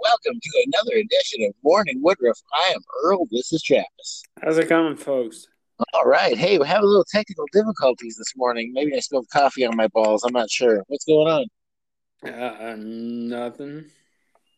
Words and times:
Welcome 0.00 0.40
to 0.40 0.66
another 0.66 0.96
edition 0.96 1.44
of 1.44 1.54
Morning 1.62 2.00
Woodruff. 2.02 2.38
I 2.52 2.72
am 2.74 2.80
Earl. 3.04 3.26
This 3.30 3.52
is 3.52 3.62
Travis. 3.62 4.22
How's 4.42 4.58
it 4.58 4.68
going, 4.68 4.96
folks? 4.96 5.46
All 5.94 6.04
right. 6.04 6.36
Hey, 6.36 6.58
we 6.58 6.66
have 6.66 6.82
a 6.82 6.86
little 6.86 7.06
technical 7.08 7.44
difficulties 7.52 8.16
this 8.16 8.34
morning. 8.36 8.72
Maybe 8.72 8.94
I 8.96 8.98
spilled 8.98 9.28
coffee 9.32 9.64
on 9.64 9.76
my 9.76 9.86
balls. 9.88 10.24
I'm 10.24 10.32
not 10.32 10.50
sure. 10.50 10.82
What's 10.88 11.04
going 11.04 11.28
on? 11.28 12.28
Uh, 12.28 12.74
nothing. 12.76 13.84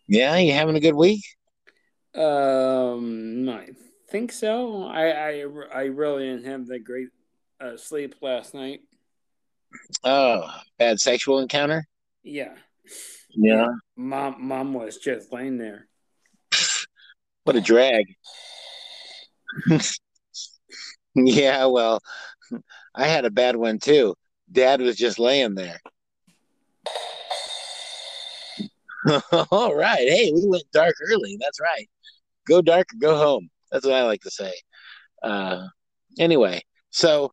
Yeah, 0.07 0.37
you 0.37 0.53
having 0.53 0.77
a 0.77 0.81
good 0.81 0.95
week? 0.95 1.23
Um, 2.15 3.49
I 3.49 3.69
think 4.09 4.33
so. 4.33 4.85
I 4.85 5.11
I, 5.11 5.45
I 5.75 5.83
really 5.85 6.31
didn't 6.31 6.47
have 6.47 6.67
that 6.69 6.85
great 6.85 7.09
uh, 7.61 7.77
sleep 7.77 8.15
last 8.23 8.55
night. 8.55 8.81
Oh, 10.03 10.51
bad 10.79 10.99
sexual 10.99 11.41
encounter? 11.41 11.87
Yeah. 12.23 12.55
Yeah. 13.33 13.69
Mom, 13.97 14.37
mom 14.39 14.75
was 14.75 14.99
just 14.99 15.33
laying 15.33 15.59
there. 15.59 15.87
What 17.45 17.57
a 17.57 17.61
drag. 17.63 18.05
yeah, 21.15 21.65
well, 21.65 22.01
I 22.95 23.07
had 23.07 23.25
a 23.25 23.31
bad 23.31 23.57
one 23.57 23.79
too. 23.79 24.15
Dad 24.53 24.83
was 24.83 24.97
just 24.97 25.19
laying 25.19 25.55
there. 25.55 25.81
All 29.51 29.75
right. 29.75 30.07
Hey, 30.07 30.31
we 30.33 30.47
went 30.47 30.71
dark 30.73 30.95
early. 31.11 31.39
That's 31.41 31.61
right. 31.61 31.89
Go 32.47 32.61
dark 32.61 32.89
or 32.93 32.99
go 32.99 33.17
home. 33.17 33.49
That's 33.73 33.87
what 33.87 33.95
I 33.95 34.03
like 34.05 34.21
to 34.23 34.31
say. 34.31 34.53
Uh, 35.23 35.67
anyway, 36.19 36.61
so 36.91 37.33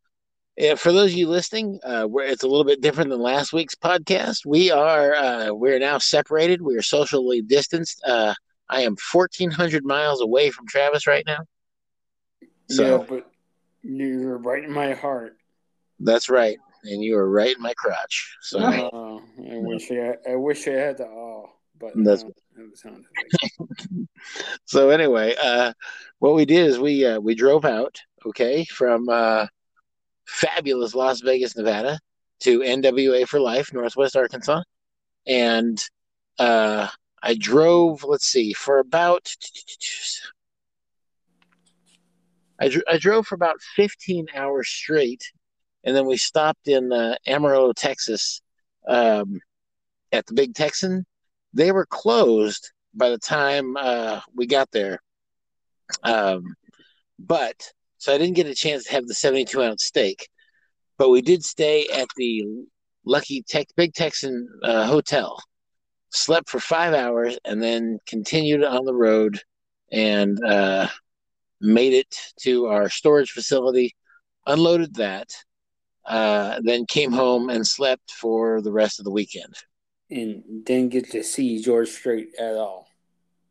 for 0.76 0.92
those 0.92 1.12
of 1.12 1.18
you 1.18 1.28
listening, 1.28 1.80
uh, 1.84 2.06
where 2.06 2.26
it's 2.26 2.44
a 2.44 2.48
little 2.48 2.64
bit 2.64 2.82
different 2.82 3.10
than 3.10 3.20
last 3.20 3.54
week's 3.54 3.76
podcast. 3.76 4.46
We 4.46 4.72
are 4.72 5.14
uh, 5.14 5.54
we're 5.54 5.80
now 5.80 6.00
separated. 6.00 6.62
We 6.62 6.76
are 6.76 6.82
socially 6.82 7.42
distanced. 7.42 8.02
Uh, 8.06 8.34
I 8.70 8.82
am 8.82 8.96
fourteen 8.96 9.52
hundred 9.52 9.86
miles 9.86 10.22
away 10.22 10.50
from 10.50 10.68
Travis 10.68 11.08
right 11.08 11.26
now. 11.26 11.40
So, 12.70 13.00
yeah, 13.00 13.06
but 13.08 13.32
you're 13.84 14.38
right 14.38 14.64
in 14.64 14.72
my 14.72 14.94
heart. 14.94 15.38
That's 16.00 16.30
right, 16.30 16.58
and 16.84 17.04
you 17.04 17.18
are 17.18 17.30
right 17.30 17.56
in 17.56 17.62
my 17.62 17.74
crotch. 17.76 18.38
So 18.42 18.60
uh, 18.60 19.20
I 19.52 19.60
wish 19.60 19.92
I, 19.92 20.16
I 20.30 20.36
wish 20.36 20.68
I 20.68 20.72
had 20.72 20.98
the 20.98 21.06
oh, 21.06 21.52
but 21.80 21.92
that's. 21.96 22.26
so 24.66 24.90
anyway, 24.90 25.36
uh, 25.42 25.74
what 26.18 26.34
we 26.34 26.46
did 26.46 26.66
is 26.66 26.80
we 26.80 27.06
uh, 27.06 27.20
we 27.20 27.36
drove 27.36 27.66
out, 27.66 28.02
okay, 28.26 28.66
from 28.66 29.08
uh, 29.10 29.46
fabulous 30.28 30.94
Las 30.94 31.22
Vegas, 31.22 31.56
Nevada, 31.56 32.00
to 32.42 32.60
NWA 32.60 33.28
for 33.28 33.40
Life, 33.40 33.74
Northwest 33.74 34.16
Arkansas, 34.16 34.62
and 35.26 35.84
uh, 36.40 36.88
I 37.24 37.36
drove. 37.36 38.04
Let's 38.04 38.28
see, 38.28 38.54
for 38.54 38.80
about 38.80 39.34
I, 42.60 42.70
dr- 42.70 42.86
I 42.88 42.98
drove 42.98 43.28
for 43.28 43.36
about 43.36 43.62
15 43.76 44.28
hours 44.36 44.68
straight, 44.68 45.32
and 45.84 45.96
then 45.96 46.06
we 46.06 46.18
stopped 46.18 46.68
in 46.68 46.92
uh, 46.92 47.16
Amarillo, 47.26 47.74
Texas, 47.74 48.42
um, 48.88 49.40
at 50.12 50.26
the 50.26 50.34
Big 50.34 50.54
Texan. 50.54 51.06
They 51.54 51.72
were 51.72 51.86
closed 51.86 52.72
by 52.94 53.10
the 53.10 53.18
time 53.18 53.78
uh, 53.78 54.22
we 54.36 54.48
got 54.48 54.72
there, 54.72 55.00
um, 56.04 56.56
but 57.20 57.72
so 57.98 58.14
I 58.14 58.18
didn't 58.18 58.36
get 58.36 58.48
a 58.48 58.56
chance 58.56 58.86
to 58.86 58.92
have 58.92 59.08
the 59.08 59.14
72 59.14 59.62
ounce 59.62 59.86
steak, 59.86 60.28
but 60.98 61.10
we 61.10 61.22
did 61.22 61.44
stay 61.44 61.88
at 61.88 62.08
the 62.16 62.46
Lucky 63.06 63.44
Tech 63.48 63.68
Big 63.76 63.94
Texan 63.94 64.48
uh, 64.64 64.86
Hotel. 64.86 65.42
Slept 66.10 66.50
for 66.50 66.60
five 66.60 66.94
hours 66.94 67.38
and 67.44 67.62
then 67.62 68.00
continued 68.08 68.64
on 68.64 68.86
the 68.86 68.94
road 68.94 69.40
and 69.92 70.42
uh, 70.44 70.88
made 71.60 71.94
it 71.94 72.16
to 72.42 72.68
our 72.68 72.90
storage 72.90 73.32
facility, 73.32 73.96
unloaded 74.46 74.96
that, 74.96 75.30
uh, 76.06 76.60
then 76.64 76.86
came 76.86 77.12
home 77.12 77.50
and 77.50 77.68
slept 77.68 78.12
for 78.12 78.62
the 78.62 78.72
rest 78.72 79.00
of 79.00 79.06
the 79.06 79.12
weekend. 79.12 79.54
And 80.10 80.64
didn't 80.64 80.92
get 80.92 81.12
to 81.12 81.24
see 81.24 81.62
George 81.62 81.90
Strait 81.90 82.30
at 82.40 82.56
all. 82.56 82.88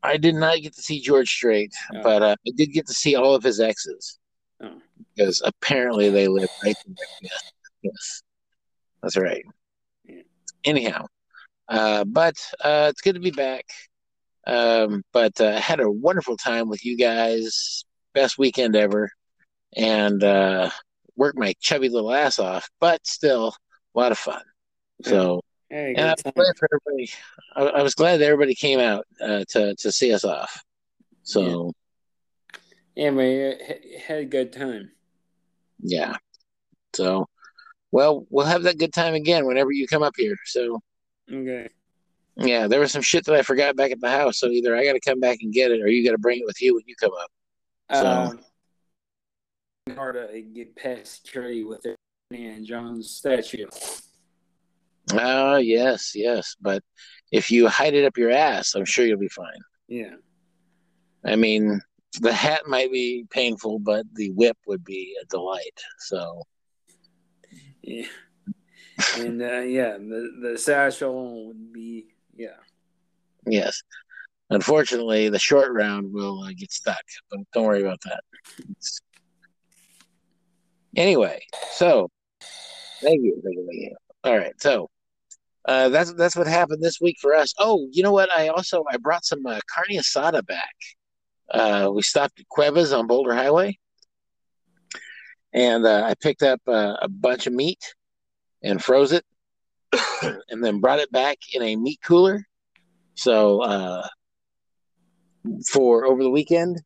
I 0.01 0.17
did 0.17 0.35
not 0.35 0.61
get 0.61 0.73
to 0.75 0.81
see 0.81 0.99
George 0.99 1.29
Strait, 1.29 1.73
oh. 1.93 2.01
but 2.01 2.23
uh, 2.23 2.35
I 2.47 2.51
did 2.55 2.71
get 2.71 2.87
to 2.87 2.93
see 2.93 3.15
all 3.15 3.35
of 3.35 3.43
his 3.43 3.59
exes. 3.59 4.19
Oh. 4.61 4.81
Because 5.15 5.41
apparently 5.43 6.09
they 6.09 6.27
live 6.27 6.49
right 6.63 6.75
there. 6.85 7.07
Yes, 7.21 7.51
yes. 7.81 8.23
that's 9.01 9.17
right. 9.17 9.43
Yeah. 10.05 10.21
Anyhow, 10.63 11.05
uh, 11.67 12.03
but 12.05 12.35
uh, 12.63 12.87
it's 12.89 13.01
good 13.01 13.15
to 13.15 13.21
be 13.21 13.31
back. 13.31 13.65
Um, 14.45 15.03
but 15.11 15.39
uh, 15.41 15.59
had 15.59 15.79
a 15.79 15.91
wonderful 15.91 16.37
time 16.37 16.69
with 16.69 16.85
you 16.85 16.97
guys. 16.97 17.83
Best 18.13 18.37
weekend 18.37 18.75
ever, 18.75 19.11
and 19.75 20.23
uh, 20.23 20.69
worked 21.15 21.37
my 21.37 21.53
chubby 21.59 21.89
little 21.89 22.13
ass 22.13 22.39
off. 22.39 22.69
But 22.79 23.05
still, 23.05 23.53
a 23.95 23.99
lot 23.99 24.11
of 24.11 24.17
fun. 24.17 24.41
So, 25.03 25.41
hey, 25.69 25.93
and 25.95 26.07
I 26.07 26.13
was, 26.13 26.33
glad 26.33 26.53
everybody, 26.71 27.11
I, 27.55 27.79
I, 27.79 27.83
was 27.83 27.93
glad 27.93 28.17
that 28.17 28.25
everybody 28.25 28.55
came 28.55 28.79
out 28.79 29.05
uh, 29.21 29.43
to 29.49 29.75
to 29.75 29.91
see 29.91 30.13
us 30.13 30.23
off. 30.23 30.63
So. 31.23 31.73
Yeah 32.97 33.11
we 33.11 33.55
had 34.05 34.19
a 34.19 34.25
good 34.25 34.51
time. 34.51 34.91
Yeah. 35.79 36.15
So, 36.95 37.27
well, 37.91 38.25
we'll 38.29 38.45
have 38.45 38.63
that 38.63 38.79
good 38.79 38.91
time 38.91 39.13
again 39.13 39.45
whenever 39.45 39.71
you 39.71 39.87
come 39.87 40.01
up 40.01 40.15
here. 40.17 40.35
So, 40.45 40.81
okay. 41.31 41.69
Yeah, 42.37 42.67
there 42.67 42.79
was 42.79 42.91
some 42.91 43.01
shit 43.01 43.25
that 43.25 43.35
I 43.35 43.43
forgot 43.43 43.75
back 43.75 43.91
at 43.91 44.01
the 44.01 44.09
house. 44.09 44.39
So 44.39 44.47
either 44.47 44.75
I 44.75 44.83
got 44.83 44.93
to 44.93 44.99
come 44.99 45.19
back 45.19 45.39
and 45.41 45.53
get 45.53 45.71
it, 45.71 45.81
or 45.81 45.87
you 45.87 46.03
got 46.03 46.11
to 46.11 46.17
bring 46.17 46.39
it 46.39 46.45
with 46.45 46.61
you 46.61 46.75
when 46.75 46.83
you 46.87 46.95
come 46.95 47.11
up. 47.13 47.31
So. 47.91 48.07
Um, 48.07 48.39
hard 49.95 50.15
to 50.15 50.41
get 50.41 50.75
past 50.75 51.23
security 51.23 51.63
with 51.63 51.85
it 51.85 51.95
and 52.31 52.65
John's 52.65 53.09
statue. 53.09 53.67
Oh 55.13 55.57
yes, 55.57 56.11
yes, 56.13 56.55
but 56.59 56.83
if 57.31 57.49
you 57.49 57.67
hide 57.67 57.93
it 57.93 58.05
up 58.05 58.17
your 58.17 58.31
ass, 58.31 58.75
I'm 58.75 58.85
sure 58.85 59.05
you'll 59.05 59.19
be 59.19 59.29
fine. 59.29 59.59
Yeah. 59.87 60.15
I 61.23 61.35
mean, 61.35 61.81
the 62.21 62.33
hat 62.33 62.67
might 62.67 62.91
be 62.91 63.25
painful, 63.29 63.79
but 63.79 64.05
the 64.13 64.31
whip 64.31 64.57
would 64.67 64.83
be 64.83 65.15
a 65.21 65.25
delight. 65.25 65.79
So, 65.99 66.43
yeah, 67.81 68.05
and 69.17 69.41
uh, 69.41 69.59
yeah, 69.61 69.97
the 69.97 70.31
the 70.41 70.57
satchel 70.57 71.47
would 71.47 71.73
be 71.73 72.07
yeah. 72.35 72.57
Yes, 73.45 73.81
unfortunately, 74.49 75.29
the 75.29 75.39
short 75.39 75.71
round 75.71 76.13
will 76.13 76.41
uh, 76.43 76.51
get 76.57 76.71
stuck, 76.71 77.03
but 77.29 77.39
don't 77.53 77.65
worry 77.65 77.81
about 77.81 78.01
that. 78.05 78.23
It's... 78.71 79.01
Anyway, 80.95 81.45
so 81.73 82.09
thank 83.01 83.21
you, 83.23 83.41
thank 83.43 83.55
you, 83.55 83.67
thank 83.69 83.81
you. 83.81 83.95
All 84.23 84.37
right, 84.37 84.53
so. 84.61 84.89
Uh, 85.65 85.89
that's 85.89 86.13
that's 86.13 86.37
what 86.37 86.47
happened 86.47 86.81
this 86.81 87.01
week 87.01 87.17
for 87.19 87.35
us. 87.35 87.53
Oh, 87.59 87.89
you 87.91 88.01
know 88.01 88.13
what? 88.13 88.31
I 88.31 88.47
also 88.47 88.85
I 88.89 88.95
brought 88.95 89.25
some 89.25 89.45
uh, 89.45 89.59
carne 89.69 89.97
asada 89.99 90.41
back. 90.45 90.73
Uh, 91.49 91.91
we 91.93 92.01
stopped 92.01 92.39
at 92.39 92.49
Cuevas 92.49 92.93
on 92.93 93.07
Boulder 93.07 93.33
Highway, 93.33 93.77
and 95.53 95.85
uh, 95.85 96.03
I 96.05 96.13
picked 96.21 96.43
up 96.43 96.61
uh, 96.67 96.97
a 97.01 97.07
bunch 97.07 97.47
of 97.47 97.53
meat 97.53 97.93
and 98.63 98.83
froze 98.83 99.11
it, 99.11 99.25
and 100.49 100.63
then 100.63 100.79
brought 100.79 100.99
it 100.99 101.11
back 101.11 101.37
in 101.53 101.61
a 101.61 101.75
meat 101.75 101.99
cooler. 102.03 102.45
So 103.15 103.61
uh, 103.61 104.07
for 105.71 106.05
over 106.05 106.21
the 106.21 106.29
weekend, 106.29 106.81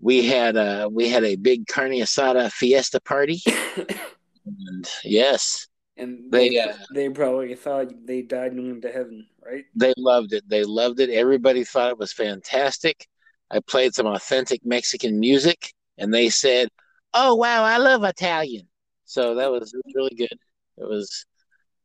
we 0.00 0.26
had 0.26 0.56
uh, 0.56 0.88
we 0.92 1.08
had 1.08 1.24
a 1.24 1.36
big 1.36 1.66
carne 1.66 1.92
asada 1.92 2.50
fiesta 2.50 3.00
party, 3.00 3.40
and 4.46 4.88
yes. 5.04 5.68
And 5.96 6.30
they 6.30 6.50
they, 6.50 6.58
uh, 6.58 6.74
they 6.94 7.08
probably 7.10 7.54
thought 7.54 8.06
they 8.06 8.22
died 8.22 8.52
and 8.52 8.66
went 8.66 8.82
to 8.82 8.92
heaven, 8.92 9.26
right? 9.44 9.64
They 9.74 9.92
loved 9.96 10.32
it. 10.32 10.48
They 10.48 10.64
loved 10.64 11.00
it. 11.00 11.10
Everybody 11.10 11.64
thought 11.64 11.90
it 11.90 11.98
was 11.98 12.12
fantastic. 12.12 13.06
I 13.52 13.60
played 13.60 13.94
some 13.94 14.06
authentic 14.06 14.64
Mexican 14.64 15.20
music, 15.20 15.72
and 15.98 16.12
they 16.12 16.30
said, 16.30 16.68
"Oh 17.12 17.34
wow, 17.34 17.62
I 17.64 17.76
love 17.76 18.02
Italian." 18.02 18.66
So 19.04 19.34
that 19.34 19.50
was 19.50 19.74
really 19.94 20.14
good. 20.16 20.38
It 20.78 20.88
was 20.88 21.26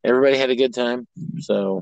everybody 0.03 0.37
had 0.37 0.49
a 0.49 0.55
good 0.55 0.73
time. 0.73 1.07
So, 1.39 1.81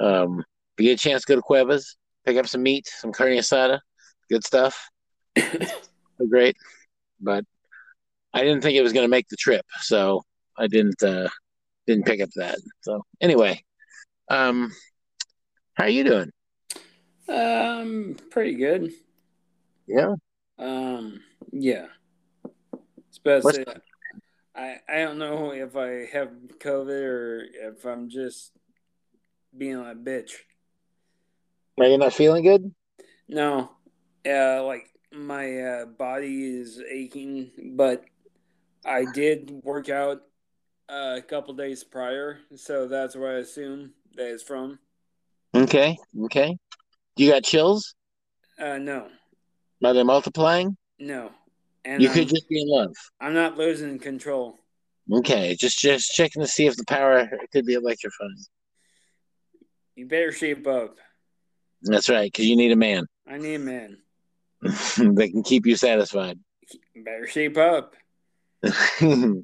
um, 0.00 0.40
if 0.76 0.84
you 0.84 0.90
get 0.90 1.00
a 1.00 1.02
chance, 1.02 1.22
to 1.22 1.32
go 1.32 1.36
to 1.36 1.42
Cuevas, 1.42 1.96
pick 2.26 2.36
up 2.36 2.46
some 2.46 2.62
meat, 2.62 2.86
some 2.86 3.12
carne 3.12 3.38
asada, 3.38 3.80
good 4.28 4.44
stuff. 4.44 4.88
great, 6.28 6.56
but 7.20 7.44
I 8.34 8.42
didn't 8.42 8.60
think 8.62 8.76
it 8.76 8.82
was 8.82 8.92
going 8.92 9.04
to 9.04 9.10
make 9.10 9.28
the 9.28 9.36
trip, 9.36 9.64
so 9.80 10.22
I 10.58 10.66
didn't 10.66 11.02
uh, 11.02 11.28
didn't 11.86 12.06
pick 12.06 12.20
up 12.20 12.30
that. 12.36 12.58
So 12.82 13.02
anyway, 13.20 13.64
um, 14.28 14.72
how 15.74 15.84
are 15.84 15.90
you 15.90 16.04
doing? 16.04 16.30
Um, 17.28 18.16
pretty 18.30 18.54
good. 18.54 18.92
Yeah. 19.86 20.14
Um, 20.58 21.20
yeah. 21.52 21.86
Especially, 23.10 23.64
I 24.54 24.76
I 24.88 24.98
don't 24.98 25.18
know 25.18 25.52
if 25.52 25.76
I 25.76 26.06
have 26.12 26.30
COVID 26.58 27.02
or 27.02 27.44
if 27.52 27.84
I'm 27.84 28.08
just 28.08 28.52
being 29.56 29.76
a 29.76 29.94
bitch. 29.94 30.32
Are 31.78 31.86
you 31.86 31.98
not 31.98 32.12
feeling 32.12 32.44
good? 32.44 32.72
No, 33.28 33.70
uh, 34.28 34.64
like 34.64 34.90
my 35.12 35.60
uh, 35.60 35.84
body 35.86 36.44
is 36.44 36.80
aching, 36.88 37.50
but 37.72 38.04
I 38.84 39.06
did 39.12 39.50
work 39.62 39.88
out 39.88 40.22
uh, 40.88 41.16
a 41.18 41.22
couple 41.22 41.54
days 41.54 41.82
prior, 41.82 42.38
so 42.56 42.86
that's 42.86 43.16
where 43.16 43.36
I 43.36 43.40
assume 43.40 43.92
that 44.16 44.30
it's 44.32 44.42
from. 44.42 44.78
Okay, 45.54 45.96
okay. 46.24 46.58
You 47.16 47.30
got 47.30 47.44
chills? 47.44 47.94
Uh, 48.58 48.78
no, 48.78 49.08
Are 49.84 49.92
they 49.92 50.02
multiplying? 50.02 50.76
no, 50.98 51.30
and 51.84 52.02
You 52.02 52.08
I'm, 52.08 52.14
could 52.14 52.28
just 52.28 52.48
be 52.48 52.60
in 52.62 52.68
love. 52.68 52.94
I'm 53.20 53.34
not 53.34 53.56
losing 53.56 53.98
control. 53.98 54.58
Okay, 55.12 55.54
just 55.58 55.78
just 55.78 56.12
checking 56.12 56.42
to 56.42 56.48
see 56.48 56.66
if 56.66 56.76
the 56.76 56.84
power 56.86 57.28
could 57.52 57.66
be 57.66 57.74
electrifying. 57.74 58.36
You 59.96 60.06
better 60.06 60.32
shape 60.32 60.66
up. 60.66 60.96
That's 61.82 62.08
right, 62.08 62.30
because 62.32 62.46
you 62.46 62.56
need 62.56 62.72
a 62.72 62.76
man 62.76 63.06
I 63.28 63.38
need 63.38 63.54
a 63.56 63.58
man. 63.58 63.98
that 64.62 65.28
can 65.32 65.42
keep 65.42 65.66
you 65.66 65.76
satisfied. 65.76 66.38
You 66.94 67.04
better 67.04 67.26
shape 67.26 67.56
up. 67.58 67.94
You're 69.00 69.42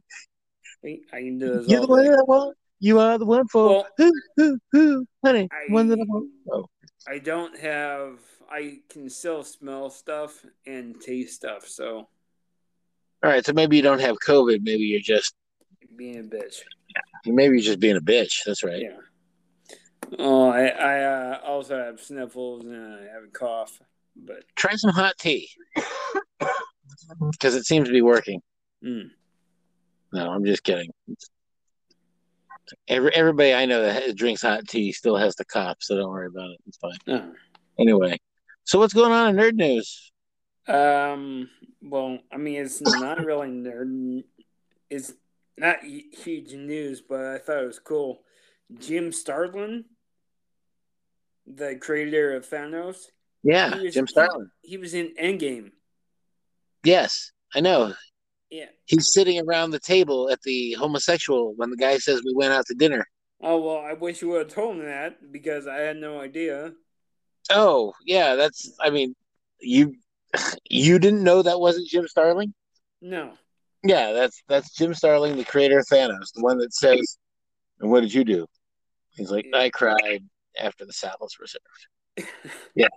I 1.13 1.21
can 1.21 1.39
do 1.39 1.59
this 1.59 1.67
the 1.67 1.77
all 1.79 1.87
one 1.89 2.05
that 2.07 2.19
I 2.19 2.23
want. 2.23 2.57
You 2.79 2.99
are 3.01 3.19
the 3.19 3.27
one 3.27 3.47
for 3.49 3.69
Well- 3.69 3.87
who, 3.99 4.13
who, 4.37 4.59
who, 4.73 5.07
honey. 5.25 5.49
I- 5.53 5.71
one 5.73 5.89
that 5.89 5.99
I 6.01 6.05
want. 6.09 6.31
Oh, 6.51 6.67
I 7.09 7.19
don't 7.19 7.59
have. 7.59 8.19
I 8.51 8.79
can 8.89 9.09
still 9.09 9.43
smell 9.45 9.91
stuff 9.91 10.45
and 10.67 11.01
taste 11.01 11.35
stuff. 11.37 11.67
So 11.69 12.09
all 13.23 13.31
right. 13.31 13.45
So 13.45 13.53
maybe 13.53 13.77
you 13.77 13.83
don't 13.83 14.01
have 14.01 14.17
COVID. 14.27 14.63
Maybe 14.63 14.83
you're 14.85 15.01
just 15.01 15.35
being 15.97 16.19
a 16.19 16.23
bitch. 16.23 16.61
maybe 17.27 17.55
you're 17.57 17.65
just 17.65 17.81
being 17.81 17.97
a 17.97 18.01
bitch. 18.01 18.45
That's 18.45 18.65
right. 18.65 18.83
Yeah. 18.83 18.97
Oh, 20.19 20.49
I 20.51 20.67
I 20.67 21.03
uh, 21.05 21.41
also 21.45 21.79
have 21.79 22.01
sniffles 22.01 22.65
and 22.65 22.95
I 22.95 23.13
have 23.13 23.25
a 23.25 23.31
cough, 23.33 23.81
but 24.17 24.43
Try 24.57 24.75
some 24.75 24.91
hot 24.91 25.15
tea 25.19 25.49
because 27.33 27.55
it 27.55 27.65
seems 27.65 27.87
to 27.87 27.93
be 27.93 28.03
working. 28.03 28.41
mm, 28.85 29.09
No, 30.13 30.31
I'm 30.31 30.45
just 30.45 30.65
kidding. 30.65 30.91
Every 32.89 33.15
everybody 33.15 33.55
I 33.55 33.67
know 33.67 33.83
that 33.83 34.17
drinks 34.17 34.43
hot 34.43 34.67
tea 34.69 34.93
still 34.93 35.17
has 35.17 35.35
the 35.37 35.45
cough, 35.45 35.79
so 35.81 35.97
don't 35.97 36.11
worry 36.11 36.27
about 36.29 36.51
it. 36.51 36.59
It's 36.67 36.79
fine. 36.79 36.99
no. 37.07 37.33
Anyway, 37.79 38.19
so 38.65 38.79
what's 38.79 38.93
going 38.95 39.13
on 39.13 39.31
in 39.31 39.37
nerd 39.37 39.55
news? 39.55 40.13
Um. 40.69 41.49
Well, 41.83 42.19
I 42.31 42.37
mean, 42.37 42.61
it's 42.61 42.81
not 42.83 43.25
really 43.25 43.49
nerd. 43.49 44.23
It's 44.91 45.13
not 45.57 45.79
huge 45.83 46.53
news, 46.53 47.01
but 47.01 47.21
I 47.25 47.39
thought 47.39 47.63
it 47.63 47.67
was 47.67 47.79
cool. 47.79 48.21
Jim 48.79 49.13
Starlin, 49.13 49.85
the 51.47 51.77
creator 51.77 52.35
of 52.37 52.49
Thanos, 52.49 53.07
Yeah, 53.43 53.77
was- 53.77 53.95
Jim 53.95 54.07
Starlin. 54.07 54.51
He, 54.63 54.71
he 54.73 54.77
was 54.77 54.95
in 54.95 55.15
Endgame. 55.21 55.73
Yes, 56.85 57.33
I 57.55 57.61
know. 57.61 57.95
Yeah. 58.51 58.67
He's 58.87 59.13
sitting 59.13 59.41
around 59.41 59.71
the 59.71 59.79
table 59.79 60.29
at 60.31 60.43
the 60.43 60.73
homosexual 60.73 61.55
when 61.57 61.71
the 61.71 61.77
guy 61.77 61.99
says 61.99 62.23
we 62.25 62.35
went 62.35 62.53
out 62.53 62.67
to 62.67 62.75
dinner. 62.75 63.07
Oh 63.43 63.61
well, 63.61 63.79
I 63.79 63.95
wish 63.95 64.21
you 64.21 64.29
would 64.29 64.47
have 64.47 64.55
told 64.55 64.77
me 64.77 64.85
that 64.85 65.33
because 65.33 65.67
I 65.67 65.77
had 65.77 65.97
no 65.97 66.21
idea. 66.21 66.73
Oh, 67.51 67.95
yeah, 68.05 68.35
that's. 68.35 68.73
I 68.81 68.91
mean, 68.91 69.15
you 69.61 69.95
you 70.69 70.99
didn't 70.99 71.25
know 71.25 71.43
that 71.43 71.61
wasn't 71.61 71.89
Jim 71.89 72.07
Starlin? 72.07 72.55
No. 73.01 73.33
Yeah, 73.83 74.13
that's 74.13 74.43
that's 74.47 74.75
Jim 74.75 74.93
Starlin, 74.93 75.37
the 75.37 75.45
creator 75.45 75.79
of 75.79 75.87
Thanos, 75.87 76.33
the 76.35 76.43
one 76.43 76.59
that 76.59 76.75
says, 76.75 77.19
"And 77.81 77.91
what 77.91 78.01
did 78.01 78.13
you 78.13 78.25
do?" 78.25 78.47
He's 79.13 79.31
like, 79.31 79.47
"I 79.55 79.71
cried 79.71 80.23
after 80.59 80.85
the 80.85 80.93
saddles 80.93 81.37
were 81.39 81.47
served." 81.47 82.29
Yeah, 82.75 82.89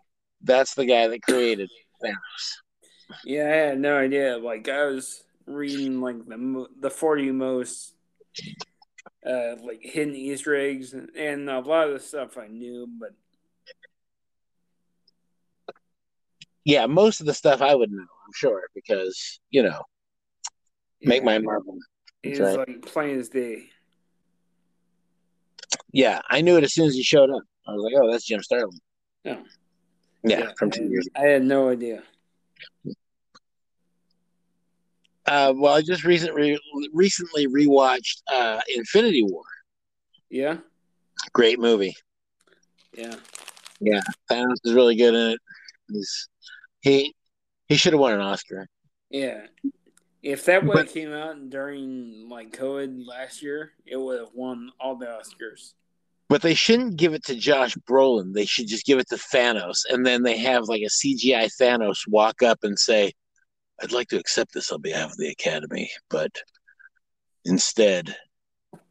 that's 0.41 0.75
the 0.75 0.85
guy 0.85 1.07
that 1.07 1.21
created 1.21 1.69
Thanos. 2.03 3.15
Yeah, 3.23 3.45
I 3.45 3.55
had 3.55 3.79
no 3.79 3.97
idea. 3.97 4.37
Like 4.37 4.67
I 4.67 4.85
was 4.85 5.23
reading 5.45 6.01
like 6.01 6.25
the 6.25 6.67
the 6.79 6.89
forty 6.89 7.31
most 7.31 7.95
uh 9.25 9.55
like 9.63 9.81
hidden 9.81 10.15
Easter 10.15 10.55
eggs 10.55 10.93
and, 10.93 11.09
and 11.15 11.49
a 11.49 11.59
lot 11.59 11.87
of 11.87 11.93
the 11.93 11.99
stuff 11.99 12.37
I 12.37 12.47
knew, 12.47 12.87
but 12.99 13.13
Yeah, 16.65 16.85
most 16.85 17.19
of 17.19 17.25
the 17.25 17.33
stuff 17.33 17.61
I 17.61 17.75
would 17.75 17.91
know, 17.91 18.01
I'm 18.01 18.33
sure, 18.35 18.63
because 18.73 19.39
you 19.49 19.63
know, 19.63 19.81
make 21.01 21.21
yeah, 21.21 21.25
my 21.25 21.39
marvel. 21.39 21.77
It 22.23 22.29
That's 22.29 22.39
was 22.39 22.57
right. 22.57 22.67
like 22.69 22.81
plain 22.85 23.19
as 23.19 23.29
day. 23.29 23.69
Yeah, 25.91 26.21
I 26.29 26.41
knew 26.41 26.57
it 26.57 26.63
as 26.63 26.73
soon 26.73 26.87
as 26.87 26.95
he 26.95 27.03
showed 27.03 27.29
up. 27.29 27.43
I 27.67 27.73
was 27.73 27.83
like, 27.83 27.93
"Oh, 28.01 28.11
that's 28.11 28.25
Jim 28.25 28.41
Starlin." 28.41 28.79
Yeah. 29.23 29.39
Yeah, 30.23 30.51
from 30.57 30.71
two 30.71 30.85
years. 30.85 31.07
I 31.15 31.25
had 31.25 31.43
no 31.43 31.69
idea. 31.69 32.03
Uh, 35.25 35.53
well, 35.55 35.73
I 35.75 35.81
just 35.81 36.03
recently 36.03 36.59
recently 36.93 37.47
rewatched 37.47 38.21
uh, 38.31 38.59
Infinity 38.75 39.23
War. 39.23 39.43
Yeah, 40.29 40.57
Great 41.31 41.59
movie. 41.59 41.95
yeah, 42.93 43.15
Yeah, 43.79 44.01
Thanos 44.29 44.57
is 44.63 44.73
really 44.73 44.95
good 44.95 45.13
in 45.13 45.31
it. 45.31 45.39
He's 45.91 46.29
he 46.81 47.13
he 47.67 47.75
should 47.77 47.93
have 47.93 47.99
won 47.99 48.13
an 48.13 48.21
Oscar. 48.21 48.67
yeah. 49.09 49.45
If 50.21 50.45
that 50.45 50.63
would 50.63 50.77
have 50.77 50.93
came 50.93 51.11
out 51.11 51.49
during 51.49 52.29
like 52.29 52.57
COVID 52.57 53.05
last 53.05 53.41
year, 53.41 53.73
it 53.85 53.97
would 53.97 54.19
have 54.21 54.29
won 54.33 54.71
all 54.79 54.95
the 54.95 55.05
Oscars. 55.05 55.73
But 56.29 56.41
they 56.41 56.53
shouldn't 56.53 56.95
give 56.95 57.13
it 57.13 57.25
to 57.25 57.35
Josh 57.35 57.75
Brolin. 57.75 58.33
They 58.33 58.45
should 58.45 58.69
just 58.69 58.85
give 58.85 58.99
it 58.99 59.09
to 59.09 59.17
Thanos, 59.17 59.79
and 59.89 60.05
then 60.05 60.23
they 60.23 60.37
have 60.37 60.69
like 60.69 60.81
a 60.81 60.85
CGI 60.85 61.49
Thanos 61.61 62.07
walk 62.07 62.41
up 62.41 62.59
and 62.63 62.79
say, 62.79 63.11
"I'd 63.81 63.91
like 63.91 64.09
to 64.09 64.19
accept 64.19 64.53
this 64.53 64.71
on 64.71 64.81
behalf 64.81 65.11
of 65.11 65.17
the 65.17 65.29
Academy," 65.29 65.89
but 66.09 66.31
instead, 67.45 68.15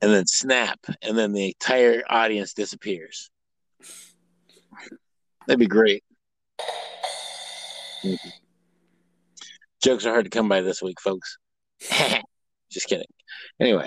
and 0.01 0.13
then 0.13 0.27
snap, 0.27 0.79
and 1.03 1.17
then 1.17 1.33
the 1.33 1.47
entire 1.47 2.03
audience 2.09 2.55
disappears. 2.55 3.31
That'd 5.47 5.59
be 5.59 5.67
great. 5.67 6.05
Jokes 9.83 10.07
are 10.07 10.13
hard 10.13 10.25
to 10.25 10.31
come 10.31 10.49
by 10.49 10.61
this 10.61 10.83
week, 10.83 11.01
folks. 11.01 11.39
Just 12.71 12.89
kidding. 12.89 13.07
Anyway, 13.61 13.87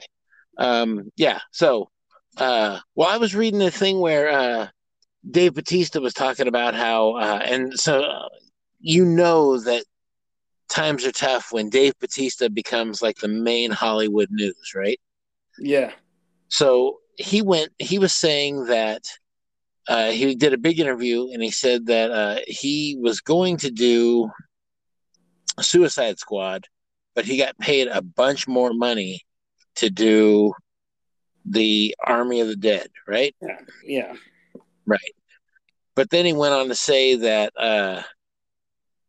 um, 0.58 1.12
yeah. 1.16 1.40
So, 1.52 1.90
uh, 2.38 2.80
well, 2.96 3.10
I 3.10 3.18
was 3.18 3.36
reading 3.36 3.62
a 3.62 3.72
thing 3.72 4.00
where 4.00 4.30
uh, 4.30 4.68
Dave 5.30 5.54
Batista 5.54 6.00
was 6.00 6.14
talking 6.14 6.48
about 6.48 6.76
how, 6.76 7.14
uh, 7.14 7.42
and 7.44 7.74
so 7.80 8.04
uh, 8.04 8.28
you 8.80 9.06
know 9.06 9.60
that 9.60 9.86
times 10.76 11.06
are 11.06 11.12
tough 11.12 11.52
when 11.52 11.70
Dave 11.70 11.94
Batista 12.00 12.50
becomes 12.50 13.02
like 13.02 13.18
the 13.18 13.28
main 13.28 13.72
Hollywood 13.72 14.28
news, 14.30 14.74
right? 14.76 15.00
Yeah, 15.58 15.92
So 16.50 17.00
he 17.18 17.42
went. 17.42 17.72
He 17.80 17.98
was 17.98 18.14
saying 18.14 18.66
that 18.66 19.02
uh, 19.88 20.12
he 20.12 20.36
did 20.36 20.54
a 20.54 20.58
big 20.58 20.80
interview, 20.80 21.30
and 21.32 21.42
he 21.42 21.52
said 21.52 21.86
that 21.86 22.12
uh, 22.12 22.40
he 22.46 22.98
was 23.02 23.22
going 23.22 23.58
to 23.58 23.72
do 23.72 24.30
Suicide 25.62 26.20
Squad, 26.20 26.68
but 27.16 27.26
he 27.26 27.38
got 27.38 27.58
paid 27.58 27.88
a 27.88 28.02
bunch 28.02 28.48
more 28.48 28.74
money 28.74 29.22
to 29.76 29.90
do 29.90 30.54
the 31.46 31.96
Army 32.06 32.42
of 32.42 32.48
the 32.48 32.56
Dead, 32.56 32.88
right? 33.08 33.34
yeah, 33.42 33.60
yeah. 33.84 34.14
Right. 34.86 35.16
But 35.96 36.10
then 36.10 36.26
he 36.26 36.34
went 36.34 36.54
on 36.54 36.68
to 36.68 36.76
say 36.76 37.16
that 37.16 37.54
uh 37.58 38.02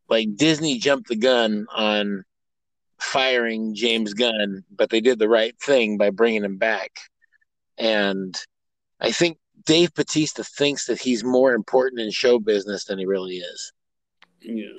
like 0.08 0.36
Disney 0.36 0.78
jumped 0.78 1.08
the 1.08 1.16
gun 1.16 1.66
on 1.74 2.24
firing 2.98 3.74
James 3.74 4.14
Gunn, 4.14 4.64
but 4.74 4.90
they 4.90 5.00
did 5.00 5.18
the 5.18 5.28
right 5.28 5.54
thing 5.60 5.98
by 5.98 6.10
bringing 6.10 6.44
him 6.44 6.56
back. 6.56 6.92
And 7.76 8.34
I 9.00 9.10
think 9.12 9.38
Dave 9.64 9.92
Batista 9.94 10.42
thinks 10.42 10.86
that 10.86 11.00
he's 11.00 11.24
more 11.24 11.52
important 11.54 12.00
in 12.00 12.10
show 12.10 12.38
business 12.38 12.84
than 12.84 12.98
he 12.98 13.06
really 13.06 13.36
is. 13.36 13.72
Yeah. 14.40 14.76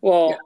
Well, 0.00 0.38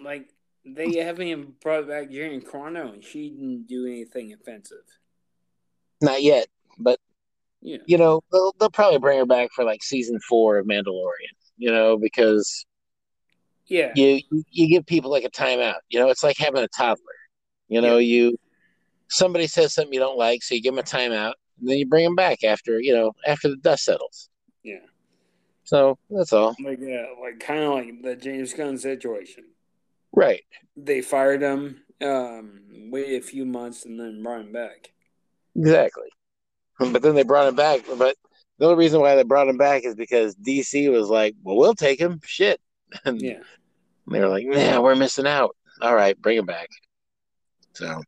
like 0.00 0.28
they 0.64 0.98
haven't 0.98 1.26
even 1.26 1.54
brought 1.60 1.88
back 1.88 2.10
Gina 2.10 2.40
Carano, 2.40 2.94
and 2.94 3.04
she 3.04 3.30
didn't 3.30 3.66
do 3.66 3.86
anything 3.86 4.32
offensive. 4.32 4.78
Not 6.00 6.22
yet, 6.22 6.46
but 6.78 6.98
Yeah. 7.60 7.78
you 7.86 7.98
know, 7.98 8.22
they'll, 8.32 8.54
they'll 8.58 8.70
probably 8.70 8.98
bring 8.98 9.18
her 9.18 9.26
back 9.26 9.50
for 9.54 9.64
like 9.64 9.82
season 9.82 10.20
4 10.20 10.58
of 10.58 10.66
Mandalorian, 10.66 11.34
you 11.56 11.70
know, 11.70 11.98
because 11.98 12.64
Yeah. 13.68 13.92
you 13.94 14.20
you 14.50 14.68
give 14.68 14.86
people 14.86 15.10
like 15.10 15.24
a 15.24 15.30
timeout. 15.30 15.80
You 15.88 15.98
know, 15.98 16.08
it's 16.08 16.22
like 16.22 16.36
having 16.38 16.62
a 16.62 16.68
toddler. 16.68 17.04
You 17.68 17.80
know, 17.80 17.98
you 17.98 18.38
somebody 19.08 19.46
says 19.46 19.74
something 19.74 19.92
you 19.92 20.00
don't 20.00 20.18
like, 20.18 20.42
so 20.42 20.54
you 20.54 20.62
give 20.62 20.74
them 20.74 20.80
a 20.80 20.82
timeout, 20.82 21.34
and 21.60 21.68
then 21.68 21.78
you 21.78 21.86
bring 21.86 22.04
them 22.04 22.14
back 22.14 22.44
after 22.44 22.80
you 22.80 22.94
know 22.94 23.12
after 23.26 23.48
the 23.48 23.56
dust 23.56 23.84
settles. 23.84 24.28
Yeah. 24.62 24.78
So 25.64 25.98
that's 26.10 26.32
all. 26.32 26.54
Like 26.62 26.80
uh, 26.80 27.20
like 27.20 27.40
kind 27.40 27.64
of 27.64 27.72
like 27.74 28.02
the 28.02 28.16
James 28.16 28.52
Gunn 28.54 28.78
situation. 28.78 29.44
Right. 30.12 30.44
They 30.76 31.02
fired 31.02 31.42
him, 31.42 31.82
um, 32.00 32.60
waited 32.90 33.22
a 33.22 33.26
few 33.26 33.44
months, 33.44 33.84
and 33.84 33.98
then 33.98 34.22
brought 34.22 34.42
him 34.42 34.52
back. 34.52 34.92
Exactly. 35.56 36.08
But 36.78 37.02
then 37.02 37.14
they 37.14 37.22
brought 37.22 37.48
him 37.48 37.56
back. 37.56 37.80
But 37.98 38.16
the 38.58 38.66
only 38.66 38.78
reason 38.78 39.00
why 39.00 39.14
they 39.16 39.22
brought 39.24 39.48
him 39.48 39.56
back 39.56 39.84
is 39.84 39.94
because 39.94 40.34
DC 40.36 40.90
was 40.90 41.08
like, 41.08 41.34
"Well, 41.42 41.56
we'll 41.56 41.74
take 41.74 41.98
him." 41.98 42.20
Shit, 42.24 42.60
and 43.04 43.20
Yeah. 43.20 43.40
they 44.06 44.20
were 44.20 44.28
like, 44.28 44.46
"Yeah, 44.48 44.78
we're 44.78 44.96
missing 44.96 45.26
out." 45.26 45.56
All 45.82 45.94
right, 45.94 46.20
bring 46.20 46.38
it 46.38 46.46
back. 46.46 46.68
So 47.74 48.02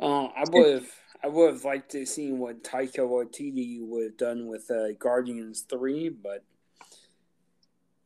Uh, 0.00 0.24
I 0.26 0.44
would 0.50 0.74
have 0.74 0.90
I 1.22 1.26
would 1.28 1.52
have 1.52 1.64
liked 1.64 1.90
to 1.92 2.06
see 2.06 2.30
what 2.32 2.62
Taika 2.62 2.98
Waititi 3.00 3.80
would 3.80 4.04
have 4.04 4.16
done 4.16 4.46
with 4.46 4.70
uh, 4.70 4.92
Guardians 4.98 5.62
Three, 5.62 6.08
but 6.08 6.44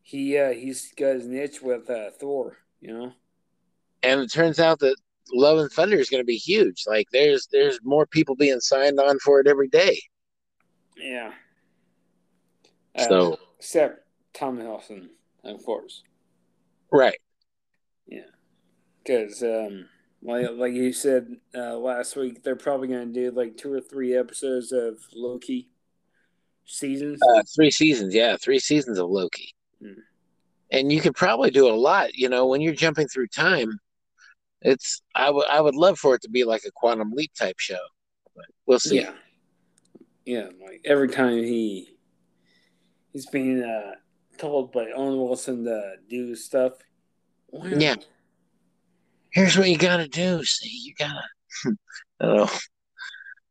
he 0.02 0.36
uh, 0.38 0.52
he's 0.52 0.92
got 0.94 1.14
his 1.14 1.26
niche 1.26 1.62
with 1.62 1.88
uh, 1.90 2.10
Thor. 2.10 2.58
You 2.80 2.92
know. 2.98 3.12
and 4.02 4.20
it 4.20 4.32
turns 4.32 4.58
out 4.58 4.80
that 4.80 4.96
Love 5.32 5.58
and 5.58 5.70
Thunder 5.70 5.96
is 5.96 6.10
going 6.10 6.20
to 6.22 6.26
be 6.26 6.36
huge. 6.36 6.84
Like 6.86 7.06
there's 7.12 7.46
there's 7.52 7.78
more 7.84 8.06
people 8.06 8.34
being 8.34 8.60
signed 8.60 8.98
on 8.98 9.18
for 9.20 9.38
it 9.40 9.46
every 9.46 9.68
day. 9.68 9.98
Yeah. 10.96 11.32
Uh, 12.94 13.08
So 13.08 13.38
except 13.58 14.06
Tom 14.34 14.58
Hiddleston, 14.58 15.08
of 15.44 15.62
course, 15.64 16.02
right, 16.90 17.18
Yeah. 18.06 18.26
because 19.04 19.42
um, 19.42 19.88
like 20.22 20.48
like 20.52 20.72
you 20.72 20.92
said 20.92 21.36
uh, 21.54 21.76
last 21.76 22.16
week, 22.16 22.42
they're 22.42 22.56
probably 22.56 22.88
gonna 22.88 23.06
do 23.06 23.30
like 23.30 23.56
two 23.56 23.72
or 23.72 23.80
three 23.80 24.14
episodes 24.16 24.72
of 24.72 24.98
Loki 25.14 25.68
seasons. 26.64 27.20
uh, 27.34 27.42
three 27.54 27.70
seasons, 27.70 28.14
yeah, 28.14 28.36
three 28.36 28.58
seasons 28.60 28.98
of 28.98 29.08
Loki, 29.10 29.54
Hmm. 29.80 30.00
and 30.70 30.92
you 30.92 31.00
could 31.00 31.14
probably 31.16 31.50
do 31.50 31.68
a 31.68 31.74
lot. 31.74 32.14
You 32.14 32.28
know, 32.28 32.46
when 32.46 32.60
you're 32.60 32.74
jumping 32.74 33.08
through 33.08 33.28
time, 33.28 33.78
it's 34.60 35.02
I 35.14 35.30
would 35.30 35.46
I 35.48 35.60
would 35.60 35.74
love 35.74 35.98
for 35.98 36.14
it 36.14 36.22
to 36.22 36.30
be 36.30 36.44
like 36.44 36.62
a 36.66 36.70
quantum 36.70 37.10
leap 37.12 37.32
type 37.34 37.58
show, 37.58 37.82
but 38.36 38.44
we'll 38.66 38.78
see. 38.78 39.00
Yeah. 39.00 39.14
Yeah, 40.24 40.50
like 40.64 40.82
every 40.84 41.08
time 41.08 41.42
he 41.42 41.96
he's 43.12 43.26
being 43.26 43.60
uh, 43.60 43.96
told 44.38 44.72
by 44.72 44.90
Owen 44.94 45.16
Wilson 45.18 45.64
to 45.64 45.94
do 46.08 46.34
stuff. 46.34 46.72
wow. 47.48 47.66
Yeah. 47.66 47.96
Here's 49.30 49.56
what 49.56 49.68
you 49.70 49.78
got 49.78 49.96
to 49.98 50.08
do. 50.08 50.44
See, 50.44 50.68
you 50.84 50.94
gotta. 50.98 51.76
Don't. 52.20 52.50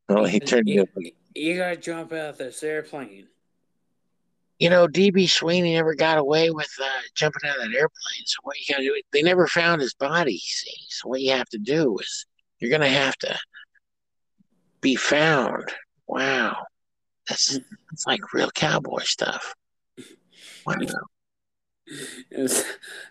Well, 0.09 0.25
he 0.25 0.41
turned 0.41 0.67
you, 0.67 0.81
up. 0.81 0.89
you 1.33 1.55
gotta 1.55 1.77
jump 1.77 2.11
out 2.11 2.31
of 2.31 2.38
this 2.38 2.61
airplane. 2.63 3.29
you 4.59 4.69
know, 4.69 4.85
DB 4.85 5.29
Sweeney 5.29 5.73
never 5.75 5.95
got 5.95 6.17
away 6.17 6.50
with 6.51 6.69
uh, 6.83 7.01
jumping 7.15 7.50
out 7.50 7.55
of 7.55 7.61
that 7.63 7.73
airplane. 7.73 8.25
So 8.25 8.39
what 8.43 8.57
you 8.59 8.73
got 8.73 8.79
to 8.81 8.83
do? 8.83 9.01
They 9.13 9.21
never 9.21 9.47
found 9.47 9.79
his 9.79 9.93
body. 9.93 10.38
See, 10.38 10.75
so 10.89 11.07
what 11.07 11.21
you 11.21 11.31
have 11.31 11.47
to 11.51 11.57
do 11.57 11.97
is 11.97 12.25
you're 12.59 12.71
gonna 12.71 12.89
have 12.89 13.15
to 13.19 13.39
be 14.81 14.95
found. 14.95 15.63
Wow, 16.07 16.57
that's 17.29 17.57
that's 17.89 18.05
like 18.05 18.33
real 18.33 18.51
cowboy 18.51 19.03
stuff. 19.03 19.53
It's, 22.30 22.63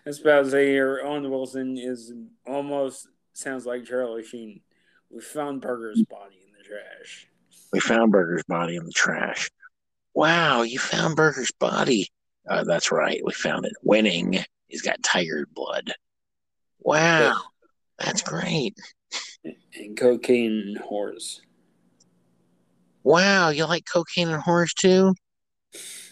it's 0.05 0.19
about 0.19 0.45
to 0.45 0.51
say 0.51 0.67
here, 0.69 1.01
Owen 1.03 1.29
Wilson 1.29 1.77
is 1.77 2.13
almost 2.47 3.07
sounds 3.33 3.65
like 3.65 3.85
Charlie 3.85 4.23
Sheen. 4.23 4.61
We 5.09 5.21
found 5.21 5.61
Burger's 5.61 6.03
body 6.03 6.37
in 6.45 6.51
the 6.57 6.63
trash. 6.63 7.27
We 7.73 7.79
found 7.79 8.11
Burger's 8.11 8.43
body 8.47 8.75
in 8.75 8.85
the 8.85 8.91
trash. 8.91 9.49
Wow, 10.13 10.63
you 10.63 10.79
found 10.79 11.15
Burger's 11.15 11.51
body. 11.59 12.07
Uh, 12.49 12.63
that's 12.63 12.91
right, 12.91 13.21
we 13.23 13.33
found 13.33 13.65
it. 13.65 13.73
Winning. 13.83 14.39
He's 14.67 14.81
got 14.81 15.03
tiger 15.03 15.45
blood. 15.53 15.91
Wow, 16.79 17.35
that's 17.99 18.21
great. 18.21 18.77
And 19.75 19.97
cocaine 19.97 20.63
and 20.65 20.79
whores. 20.79 21.41
Wow, 23.03 23.49
you 23.49 23.65
like 23.65 23.85
cocaine 23.91 24.29
and 24.29 24.43
whores 24.43 24.73
too? 24.73 25.13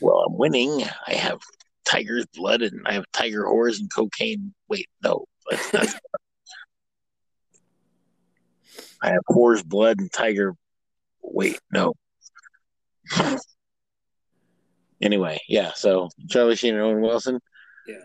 Well, 0.02 0.20
I'm 0.28 0.38
winning. 0.38 0.84
I 1.08 1.14
have 1.14 1.40
tiger's 1.86 2.26
blood 2.28 2.62
and 2.62 2.82
I 2.86 2.94
have 2.94 3.06
tiger 3.12 3.44
whores 3.44 3.80
and 3.80 3.92
cocaine. 3.94 4.54
Wait, 4.68 4.88
no, 5.04 5.26
that's. 5.72 5.96
I 9.02 9.12
have 9.12 9.22
whores 9.30 9.66
blood 9.66 10.00
and 10.00 10.12
tiger. 10.12 10.56
Wait, 11.22 11.60
no. 11.72 11.94
anyway, 15.02 15.40
yeah. 15.48 15.72
So 15.74 16.10
Charlie 16.30 16.56
Sheen 16.56 16.74
and 16.76 16.84
Owen 16.84 17.02
Wilson. 17.02 17.40
Yeah. 17.88 18.02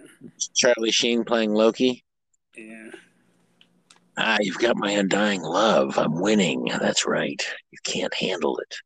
Charlie 0.54 0.92
Sheen 0.92 1.24
playing 1.24 1.52
Loki. 1.52 2.04
Yeah. 2.56 2.90
Ah, 4.16 4.38
you've 4.40 4.58
got 4.58 4.76
my 4.76 4.92
undying 4.92 5.42
love. 5.42 5.98
I'm 5.98 6.20
winning. 6.20 6.70
That's 6.80 7.04
right. 7.04 7.42
You 7.72 7.78
can't 7.82 8.14
handle 8.14 8.58
it. 8.58 8.76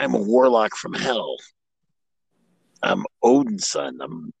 I'm 0.00 0.14
a 0.14 0.18
warlock 0.18 0.74
from 0.76 0.94
hell. 0.94 1.36
I'm 2.82 3.04
Odin's 3.22 3.68
son. 3.68 3.98
I'm 4.00 4.32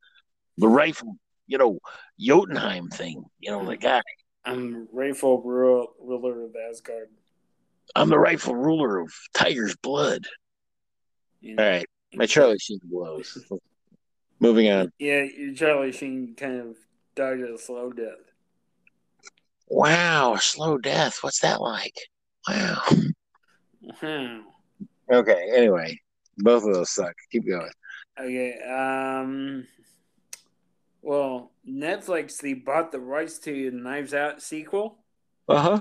the 0.56 0.68
rifle, 0.68 1.16
you 1.46 1.58
know, 1.58 1.78
Jotunheim 2.18 2.88
thing. 2.88 3.24
You 3.40 3.50
know, 3.50 3.66
the 3.66 3.76
guy. 3.76 4.00
I'm 4.42 4.88
rightful 4.90 5.42
ruler, 5.42 5.84
ruler 6.00 6.46
of 6.46 6.56
Asgard. 6.70 7.08
I'm 7.94 8.08
the 8.08 8.18
rightful 8.18 8.56
ruler 8.56 9.00
of 9.00 9.12
Tiger's 9.34 9.76
blood. 9.76 10.24
All 11.44 11.56
right, 11.56 11.86
my 12.14 12.24
Charlie 12.24 12.58
Sheen 12.58 12.80
blows. 12.82 13.44
Moving 14.40 14.70
on. 14.70 14.90
Yeah, 14.98 15.24
your 15.24 15.52
Charlie 15.52 15.92
Sheen 15.92 16.36
kind 16.38 16.60
of 16.60 16.76
died 17.14 17.40
a 17.40 17.58
slow 17.58 17.92
death. 17.92 18.32
Wow, 19.68 20.36
slow 20.36 20.78
death. 20.78 21.18
What's 21.20 21.40
that 21.40 21.60
like? 21.60 21.96
Wow. 22.48 22.82
Wow. 24.02 24.40
Okay. 25.10 25.50
Anyway, 25.54 25.98
both 26.38 26.64
of 26.64 26.74
those 26.74 26.90
suck. 26.90 27.14
Keep 27.32 27.46
going. 27.48 27.70
Okay. 28.18 28.54
Um. 28.62 29.66
Well, 31.02 31.52
Netflix 31.68 32.38
they 32.38 32.52
bought 32.54 32.92
the 32.92 33.00
rights 33.00 33.38
to 33.40 33.70
the 33.70 33.76
Knives 33.76 34.12
Out 34.14 34.42
sequel, 34.42 34.98
Uh 35.48 35.62
huh. 35.62 35.80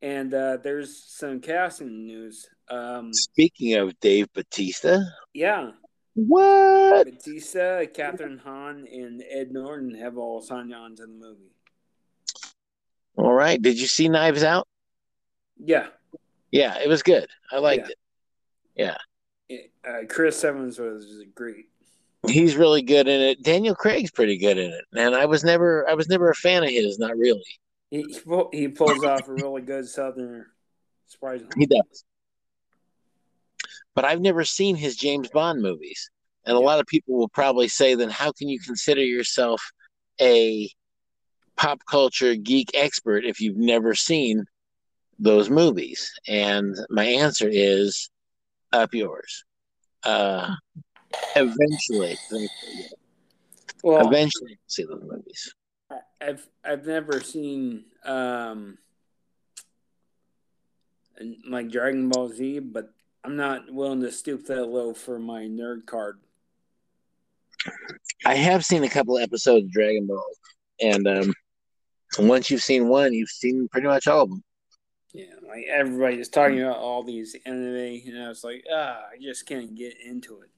and 0.00 0.32
uh, 0.32 0.58
there's 0.62 1.02
some 1.04 1.40
casting 1.40 2.06
news. 2.06 2.46
Um. 2.68 3.12
Speaking 3.12 3.74
of 3.74 3.98
Dave 4.00 4.32
Batista, 4.32 5.00
Yeah, 5.34 5.72
what? 6.14 7.04
Batista, 7.06 7.82
Kathryn 7.86 8.38
Hahn, 8.40 8.86
and 8.90 9.22
Ed 9.28 9.50
Norton 9.50 9.94
have 9.96 10.16
all 10.16 10.40
signed 10.40 10.72
on 10.72 10.94
to 10.96 11.02
the 11.02 11.08
movie. 11.12 11.50
All 13.16 13.32
right. 13.32 13.60
Did 13.60 13.78
you 13.78 13.86
see 13.88 14.08
Knives 14.08 14.44
Out? 14.44 14.68
Yeah. 15.58 15.88
Yeah, 16.52 16.78
it 16.78 16.88
was 16.88 17.02
good. 17.02 17.28
I 17.52 17.58
liked 17.58 17.86
Yeah. 17.86 17.92
it. 17.92 17.98
Yeah. 18.74 18.96
Uh, 19.86 20.06
Chris 20.08 20.42
Evans 20.44 20.78
was 20.78 21.24
great. 21.34 21.66
He's 22.26 22.56
really 22.56 22.82
good 22.82 23.08
in 23.08 23.20
it. 23.20 23.42
Daniel 23.42 23.74
Craig's 23.74 24.10
pretty 24.10 24.36
good 24.36 24.58
in 24.58 24.70
it. 24.70 24.84
And 24.92 25.14
I 25.14 25.24
was 25.26 25.42
never 25.42 25.88
I 25.88 25.94
was 25.94 26.08
never 26.08 26.30
a 26.30 26.34
fan 26.34 26.62
of 26.62 26.70
his, 26.70 26.98
not 26.98 27.16
really. 27.16 27.42
He 27.90 28.02
he, 28.02 28.20
pull, 28.20 28.48
he 28.52 28.68
pulls 28.68 29.02
off 29.04 29.26
a 29.26 29.32
really 29.32 29.62
good 29.62 29.88
Southerner. 29.88 30.48
Surprisingly. 31.08 31.52
He 31.56 31.66
does. 31.66 32.04
But 33.94 34.04
I've 34.04 34.20
never 34.20 34.44
seen 34.44 34.76
his 34.76 34.96
James 34.96 35.28
Bond 35.30 35.60
movies. 35.60 36.10
And 36.44 36.56
a 36.56 36.60
lot 36.60 36.78
of 36.78 36.86
people 36.86 37.16
will 37.16 37.28
probably 37.28 37.68
say, 37.68 37.94
then 37.94 38.10
how 38.10 38.32
can 38.32 38.48
you 38.48 38.60
consider 38.60 39.02
yourself 39.02 39.62
a 40.20 40.70
pop 41.56 41.80
culture 41.90 42.34
geek 42.34 42.70
expert 42.74 43.24
if 43.24 43.40
you've 43.40 43.56
never 43.56 43.94
seen 43.94 44.44
those 45.18 45.50
movies? 45.50 46.12
And 46.28 46.76
my 46.88 47.04
answer 47.04 47.48
is 47.50 48.10
up 48.72 48.94
yours. 48.94 49.44
Uh, 50.04 50.54
eventually, 51.36 52.16
Well, 53.82 54.06
eventually, 54.06 54.58
see 54.66 54.84
those 54.84 55.02
movies. 55.02 55.54
I've 56.20 56.46
I've 56.64 56.86
never 56.86 57.20
seen 57.20 57.84
um 58.04 58.78
like 61.48 61.70
Dragon 61.70 62.08
Ball 62.08 62.28
Z, 62.28 62.60
but 62.60 62.92
I'm 63.24 63.36
not 63.36 63.72
willing 63.72 64.00
to 64.02 64.12
stoop 64.12 64.46
that 64.46 64.66
low 64.66 64.94
for 64.94 65.18
my 65.18 65.42
nerd 65.42 65.86
card. 65.86 66.18
I 68.24 68.34
have 68.34 68.64
seen 68.64 68.84
a 68.84 68.88
couple 68.88 69.18
episodes 69.18 69.66
of 69.66 69.72
Dragon 69.72 70.06
Ball, 70.06 70.24
and 70.80 71.06
um, 71.06 71.34
once 72.18 72.50
you've 72.50 72.62
seen 72.62 72.88
one, 72.88 73.12
you've 73.12 73.28
seen 73.28 73.68
pretty 73.70 73.86
much 73.86 74.06
all 74.06 74.22
of 74.22 74.30
them. 74.30 74.42
Yeah, 75.12 75.24
like 75.46 75.64
everybody's 75.68 76.28
talking 76.28 76.62
about 76.62 76.78
all 76.78 77.02
these 77.02 77.34
anime, 77.44 78.00
and 78.06 78.22
I 78.22 78.28
was 78.28 78.44
like, 78.44 78.64
ah, 78.72 79.00
I 79.12 79.18
just 79.20 79.44
can't 79.44 79.74
get 79.74 79.94
into 80.00 80.40
it. 80.42 80.50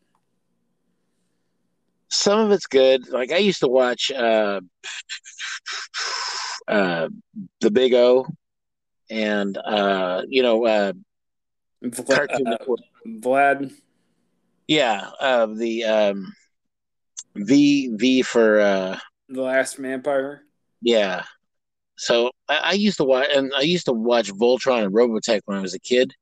Some 2.09 2.39
of 2.41 2.53
it's 2.53 2.67
good. 2.67 3.09
Like 3.09 3.33
I 3.33 3.39
used 3.39 3.61
to 3.61 3.69
watch 3.69 4.13
uh, 4.13 4.61
uh, 6.69 7.09
the 7.61 7.71
Big 7.71 7.95
O, 7.95 8.27
and 9.09 9.57
uh, 9.57 10.23
you 10.29 10.43
know, 10.43 10.67
uh, 10.67 10.93
Vla- 11.83 12.15
Cartoon 12.15 12.47
uh, 12.49 12.59
Vlad, 13.07 13.73
Yeah, 14.69 15.09
uh, 15.19 15.47
the 15.47 15.85
um, 15.85 16.35
V 17.35 17.89
V 17.95 18.21
for 18.21 18.61
uh, 18.61 18.99
the 19.31 19.41
Last 19.41 19.79
Vampire. 19.79 20.43
yeah. 20.83 21.25
So 22.03 22.33
I, 22.49 22.57
I 22.57 22.73
used 22.73 22.97
to 22.97 23.05
watch, 23.05 23.29
and 23.33 23.53
I 23.57 23.61
used 23.61 23.87
to 23.87 23.93
watch 23.93 24.33
Voltron 24.33 24.83
and 24.83 24.93
Robotech 24.93 25.43
when 25.45 25.57
I 25.57 25.61
was 25.61 25.75
a 25.75 25.79
kid. 25.79 26.13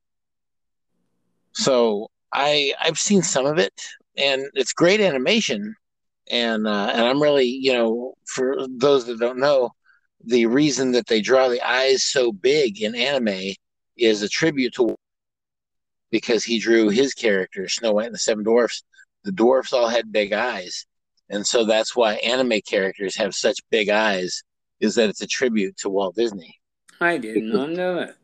So 1.53 2.11
I 2.31 2.75
I've 2.79 2.99
seen 2.99 3.23
some 3.23 3.47
of 3.47 3.57
it, 3.57 3.73
and 4.15 4.43
it's 4.53 4.73
great 4.73 5.01
animation, 5.01 5.73
and 6.29 6.67
uh, 6.67 6.91
and 6.93 7.01
I'm 7.01 7.19
really 7.19 7.47
you 7.47 7.73
know 7.73 8.13
for 8.27 8.67
those 8.69 9.07
that 9.07 9.19
don't 9.19 9.39
know, 9.39 9.71
the 10.23 10.45
reason 10.45 10.91
that 10.91 11.07
they 11.07 11.19
draw 11.19 11.49
the 11.49 11.67
eyes 11.67 12.03
so 12.03 12.31
big 12.31 12.79
in 12.79 12.93
anime 12.93 13.55
is 13.97 14.21
a 14.21 14.29
tribute 14.29 14.75
to 14.75 14.95
because 16.11 16.43
he 16.43 16.59
drew 16.59 16.89
his 16.89 17.15
character 17.15 17.67
Snow 17.67 17.93
White 17.93 18.05
and 18.05 18.13
the 18.13 18.19
Seven 18.19 18.43
Dwarfs. 18.43 18.83
The 19.23 19.31
dwarfs 19.31 19.73
all 19.73 19.87
had 19.87 20.11
big 20.11 20.31
eyes, 20.31 20.85
and 21.27 21.43
so 21.43 21.65
that's 21.65 21.95
why 21.95 22.15
anime 22.17 22.61
characters 22.69 23.15
have 23.15 23.33
such 23.33 23.57
big 23.71 23.89
eyes. 23.89 24.43
Is 24.81 24.95
that 24.95 25.09
it's 25.09 25.21
a 25.21 25.27
tribute 25.27 25.77
to 25.77 25.89
Walt 25.89 26.15
Disney? 26.15 26.59
I 26.99 27.17
did 27.17 27.43
not 27.43 27.69
know 27.69 27.95
that. 27.95 28.15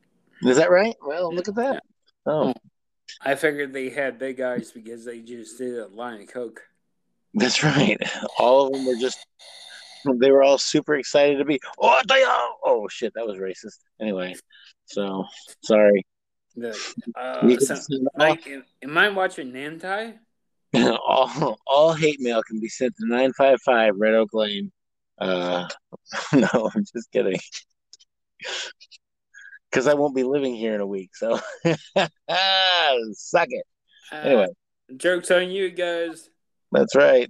Is 0.43 0.57
that 0.57 0.71
right? 0.71 0.95
Well, 1.01 1.33
look 1.33 1.47
at 1.47 1.55
that. 1.55 1.83
Oh, 2.25 2.53
I 3.21 3.35
figured 3.35 3.73
they 3.73 3.89
had 3.89 4.19
big 4.19 4.41
eyes 4.41 4.71
because 4.71 5.05
they 5.05 5.21
just 5.21 5.57
did 5.57 5.77
a 5.77 5.87
line 5.87 6.21
of 6.21 6.27
coke. 6.27 6.61
that's 7.33 7.63
right. 7.63 7.97
All 8.37 8.67
of 8.67 8.73
them 8.73 8.85
were 8.85 8.95
just. 8.95 9.25
They 10.19 10.31
were 10.31 10.43
all 10.43 10.57
super 10.57 10.95
excited 10.95 11.37
to 11.37 11.45
be. 11.45 11.59
Oh, 11.79 12.01
they 12.07 12.23
are. 12.23 12.49
Oh 12.63 12.87
shit, 12.89 13.13
that 13.15 13.25
was 13.25 13.37
racist. 13.37 13.79
Anyway, 13.99 14.35
so 14.85 15.25
sorry. 15.63 16.05
The, 16.55 16.69
uh, 17.15 17.57
so, 17.59 17.75
like, 18.15 18.47
am, 18.47 18.65
am 18.83 18.97
I 18.97 19.09
watching 19.09 19.51
hentai? 19.51 20.17
all 20.75 21.57
all 21.67 21.93
hate 21.93 22.19
mail 22.19 22.41
can 22.43 22.59
be 22.59 22.69
sent 22.69 22.95
to 22.97 23.07
955 23.07 23.93
Red 23.97 24.13
Oak 24.13 24.33
Lane. 24.33 24.71
Uh, 25.19 25.67
no, 26.33 26.69
I'm 26.73 26.83
just 26.95 27.11
kidding. 27.11 27.39
Because 29.69 29.87
I 29.87 29.93
won't 29.95 30.15
be 30.15 30.23
living 30.23 30.55
here 30.55 30.73
in 30.75 30.81
a 30.81 30.87
week, 30.87 31.15
so 31.15 31.39
suck 33.13 33.47
it. 33.49 33.65
Uh, 34.11 34.15
Anyway, 34.15 34.47
jokes 34.95 35.29
on 35.31 35.49
you 35.51 35.69
guys. 35.69 36.29
that's 36.71 36.95
right. 36.95 37.29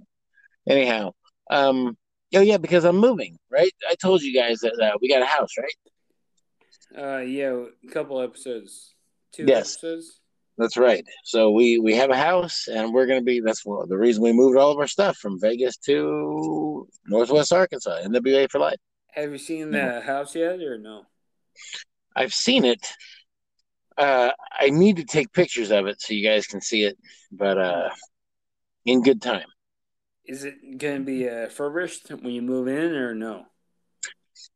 Anyhow, 0.68 1.12
um, 1.50 1.96
oh 2.34 2.40
yeah, 2.40 2.58
because 2.58 2.84
I'm 2.84 2.96
moving, 2.96 3.36
right? 3.50 3.72
I 3.90 3.94
told 3.96 4.22
you 4.22 4.32
guys 4.34 4.60
that 4.60 4.78
uh, 4.80 4.96
we 5.00 5.08
got 5.08 5.22
a 5.22 5.26
house, 5.26 5.50
right? 5.58 5.72
Uh, 6.96 7.18
yeah, 7.22 7.64
a 7.84 7.90
couple 7.92 8.20
episodes, 8.20 8.94
two 9.32 9.46
Yes. 9.48 9.72
episodes. 9.74 10.20
That's 10.58 10.76
right. 10.76 11.06
So 11.22 11.52
we 11.52 11.78
we 11.78 11.94
have 11.94 12.10
a 12.10 12.16
house, 12.16 12.66
and 12.66 12.92
we're 12.92 13.06
gonna 13.06 13.22
be. 13.22 13.40
That's 13.40 13.62
the 13.62 13.96
reason 13.96 14.24
we 14.24 14.32
moved 14.32 14.58
all 14.58 14.72
of 14.72 14.78
our 14.78 14.88
stuff 14.88 15.16
from 15.16 15.40
Vegas 15.40 15.76
to 15.86 16.88
Northwest 17.06 17.52
Arkansas, 17.52 18.00
NWA 18.04 18.50
for 18.50 18.58
life. 18.58 18.78
Have 19.12 19.30
you 19.30 19.38
seen 19.38 19.70
the 19.70 20.00
house 20.00 20.34
yet, 20.34 20.60
or 20.60 20.76
no? 20.76 21.04
I've 22.16 22.34
seen 22.34 22.64
it. 22.64 22.84
Uh, 23.96 24.30
I 24.58 24.70
need 24.70 24.96
to 24.96 25.04
take 25.04 25.32
pictures 25.32 25.70
of 25.70 25.86
it 25.86 26.00
so 26.00 26.12
you 26.12 26.28
guys 26.28 26.46
can 26.46 26.60
see 26.60 26.84
it, 26.84 26.98
but 27.30 27.56
uh, 27.56 27.90
in 28.84 29.02
good 29.02 29.22
time. 29.22 29.46
Is 30.24 30.44
it 30.44 30.78
gonna 30.78 31.00
be 31.00 31.28
uh, 31.28 31.48
furbished 31.48 32.08
when 32.10 32.32
you 32.32 32.42
move 32.42 32.66
in, 32.66 32.94
or 32.96 33.14
no? 33.14 33.46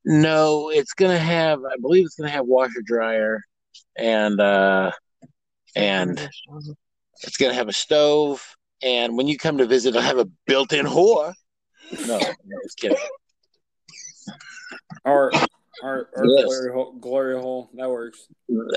No, 0.04 0.70
it's 0.70 0.94
gonna 0.94 1.18
have. 1.18 1.60
I 1.60 1.76
believe 1.80 2.06
it's 2.06 2.16
gonna 2.16 2.30
have 2.30 2.46
washer 2.46 2.82
dryer, 2.84 3.40
and 3.96 4.40
uh, 4.40 4.90
and 5.76 6.18
it's 7.22 7.36
gonna 7.36 7.54
have 7.54 7.68
a 7.68 7.72
stove. 7.72 8.44
And 8.82 9.16
when 9.16 9.28
you 9.28 9.38
come 9.38 9.58
to 9.58 9.66
visit, 9.66 9.94
I'll 9.94 10.02
have 10.02 10.18
a 10.18 10.28
built-in 10.46 10.86
whore. 10.86 11.32
No, 12.04 12.18
no, 12.18 12.24
I 12.24 12.60
was 12.62 12.74
kidding. 12.74 12.98
Our 15.04 15.32
or, 15.82 16.08
or 16.14 16.26
Yes. 16.26 16.44
glory 16.44 16.72
hole, 16.72 16.92
glory 16.92 17.40
hole 17.40 17.70
that 17.74 17.90
works. 17.90 18.26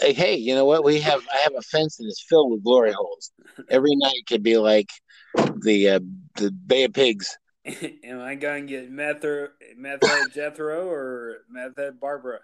Hey, 0.02 0.14
hey, 0.14 0.36
you 0.36 0.56
know 0.56 0.66
what? 0.66 0.84
We 0.84 1.00
have. 1.02 1.22
I 1.34 1.38
have 1.38 1.54
a 1.58 1.62
fence 1.62 1.98
that 1.98 2.06
is 2.06 2.24
filled 2.28 2.52
with 2.52 2.64
glory 2.64 2.92
holes. 2.94 3.32
Every 3.70 3.96
night 3.96 4.24
could 4.28 4.44
be 4.44 4.58
like 4.58 4.90
the 5.36 5.90
uh, 5.90 6.00
the 6.36 6.52
Bay 6.52 6.84
of 6.84 6.94
Pigs. 6.94 7.38
Am 8.04 8.22
I 8.22 8.36
gonna 8.36 8.62
get 8.62 8.92
meth 8.92 9.24
or 9.26 9.54
meth 9.76 10.02
Jethro 10.34 10.88
or 10.88 11.38
meth 11.50 11.74
Barbara? 12.00 12.40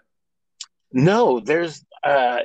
No, 0.92 1.40
there's 1.40 1.84
uh 2.04 2.40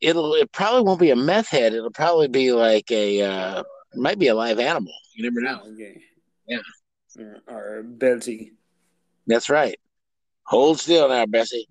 it'll 0.00 0.34
it 0.34 0.50
probably 0.52 0.82
won't 0.82 1.00
be 1.00 1.10
a 1.10 1.16
meth 1.16 1.48
head. 1.48 1.74
It'll 1.74 1.90
probably 1.90 2.28
be 2.28 2.52
like 2.52 2.90
a 2.90 3.22
uh 3.22 3.62
might 3.94 4.18
be 4.18 4.28
a 4.28 4.34
live 4.34 4.58
animal. 4.58 4.92
You 5.14 5.24
never 5.24 5.40
know. 5.40 5.60
Okay. 5.72 6.00
Yeah. 6.46 6.58
Or, 7.18 7.42
or 7.48 7.82
Betsy. 7.82 8.52
That's 9.26 9.50
right. 9.50 9.78
Hold 10.44 10.80
still 10.80 11.08
now, 11.08 11.26
Bessie. 11.26 11.68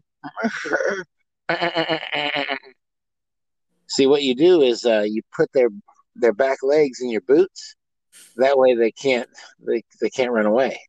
See 3.88 4.08
what 4.08 4.24
you 4.24 4.36
do 4.36 4.62
is 4.62 4.86
uh 4.86 5.06
you 5.08 5.22
put 5.36 5.52
their 5.54 5.70
their 6.16 6.34
back 6.34 6.60
legs 6.64 7.02
in 7.02 7.10
your 7.10 7.22
boots. 7.22 7.76
That 8.36 8.58
way 8.58 8.76
they 8.76 8.92
can't 8.92 9.30
they, 9.66 9.84
they 10.02 10.10
can't 10.10 10.32
run 10.32 10.46
away. 10.46 10.80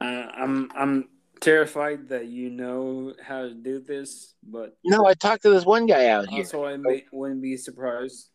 Uh, 0.00 0.04
I'm 0.04 0.70
I'm 0.76 1.08
terrified 1.40 2.08
that 2.08 2.26
you 2.26 2.50
know 2.50 3.14
how 3.22 3.42
to 3.42 3.54
do 3.54 3.80
this, 3.80 4.34
but 4.42 4.76
No, 4.84 5.06
I 5.06 5.14
talked 5.14 5.42
to 5.42 5.50
this 5.50 5.64
one 5.64 5.86
guy 5.86 6.08
out 6.08 6.28
here. 6.28 6.44
So 6.44 6.66
I 6.66 6.76
may, 6.76 7.04
wouldn't 7.12 7.42
be 7.42 7.56
surprised. 7.56 8.30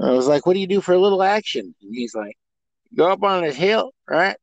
I 0.00 0.10
was 0.10 0.26
like, 0.26 0.46
"What 0.46 0.54
do 0.54 0.60
you 0.60 0.66
do 0.66 0.80
for 0.80 0.92
a 0.92 0.98
little 0.98 1.22
action?" 1.22 1.74
And 1.82 1.94
he's 1.94 2.14
like, 2.14 2.36
"Go 2.96 3.10
up 3.10 3.22
on 3.22 3.42
this 3.42 3.56
hill, 3.56 3.92
right? 4.08 4.36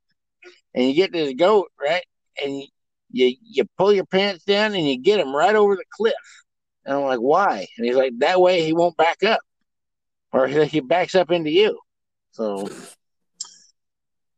And 0.74 0.86
you 0.86 0.94
get 0.94 1.12
this 1.12 1.34
goat, 1.34 1.68
right? 1.80 2.04
And 2.42 2.62
you 3.10 3.36
you, 3.42 3.64
pull 3.76 3.92
your 3.92 4.06
pants 4.06 4.44
down 4.44 4.74
and 4.74 4.86
you 4.86 4.98
get 4.98 5.20
him 5.20 5.34
right 5.34 5.56
over 5.56 5.76
the 5.76 5.84
cliff." 5.90 6.14
And 6.84 6.96
I'm 6.96 7.02
like, 7.02 7.20
"Why?" 7.20 7.66
And 7.76 7.86
he's 7.86 7.96
like, 7.96 8.12
"That 8.18 8.40
way 8.40 8.64
he 8.64 8.72
won't 8.72 8.96
back 8.96 9.22
up, 9.22 9.40
or 10.32 10.46
he 10.46 10.80
backs 10.80 11.14
up 11.14 11.30
into 11.30 11.50
you." 11.50 11.78
So, 12.32 12.68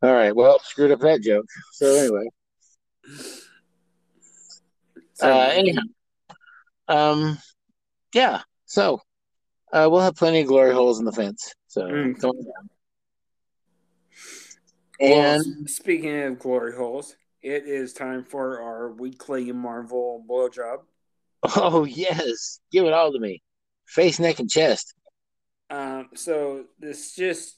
all 0.02 0.12
right, 0.12 0.35
well, 0.35 0.58
screwed 0.61 0.92
up 0.92 1.00
that 1.00 1.22
joke. 1.22 1.46
So 1.72 1.94
anyway, 1.94 2.28
So, 5.22 5.28
uh, 5.30 5.52
anyhow, 5.54 5.82
um, 6.88 7.38
yeah. 8.12 8.42
So 8.66 9.00
uh, 9.72 9.88
we'll 9.88 10.00
have 10.00 10.16
plenty 10.16 10.40
of 10.40 10.48
glory 10.48 10.72
holes 10.72 10.98
in 10.98 11.04
the 11.04 11.12
fence. 11.12 11.54
So 11.68 11.82
Mm. 11.82 12.20
come 12.20 12.30
on 12.30 12.44
down. 12.44 12.68
well, 14.98 15.20
And 15.22 15.70
speaking 15.70 16.22
of 16.24 16.40
glory 16.40 16.74
holes, 16.74 17.14
it 17.40 17.66
is 17.66 17.92
time 17.92 18.24
for 18.24 18.61
our 18.61 18.90
weekly 18.90 19.52
Marvel 19.52 20.24
blowjob. 20.28 20.78
Oh 21.56 21.85
yes, 21.85 22.58
give 22.72 22.85
it 22.85 22.92
all 22.92 23.12
to 23.12 23.20
me. 23.20 23.42
Face, 23.87 24.18
neck, 24.18 24.40
and 24.40 24.50
chest. 24.50 24.94
Um, 25.70 26.11
so 26.14 26.64
this 26.80 27.14
just 27.14 27.56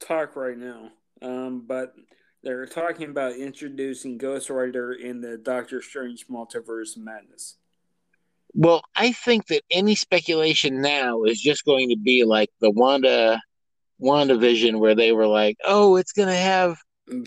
talk 0.00 0.34
right 0.34 0.58
now, 0.58 0.90
um, 1.22 1.64
but 1.66 1.94
they're 2.42 2.66
talking 2.66 3.10
about 3.10 3.32
introducing 3.36 4.18
Ghost 4.18 4.50
Rider 4.50 4.92
in 4.92 5.20
the 5.20 5.36
Doctor 5.36 5.82
Strange 5.82 6.26
Multiverse 6.28 6.96
Madness. 6.96 7.56
Well, 8.54 8.82
I 8.96 9.12
think 9.12 9.46
that 9.48 9.62
any 9.70 9.94
speculation 9.94 10.80
now 10.80 11.24
is 11.24 11.40
just 11.40 11.64
going 11.64 11.90
to 11.90 11.96
be 11.96 12.24
like 12.24 12.50
the 12.60 12.70
Wanda 12.70 13.40
WandaVision 14.00 14.78
where 14.78 14.94
they 14.94 15.12
were 15.12 15.26
like, 15.26 15.56
"Oh, 15.64 15.96
it's 15.96 16.12
going 16.12 16.28
to 16.28 16.34
have 16.34 16.76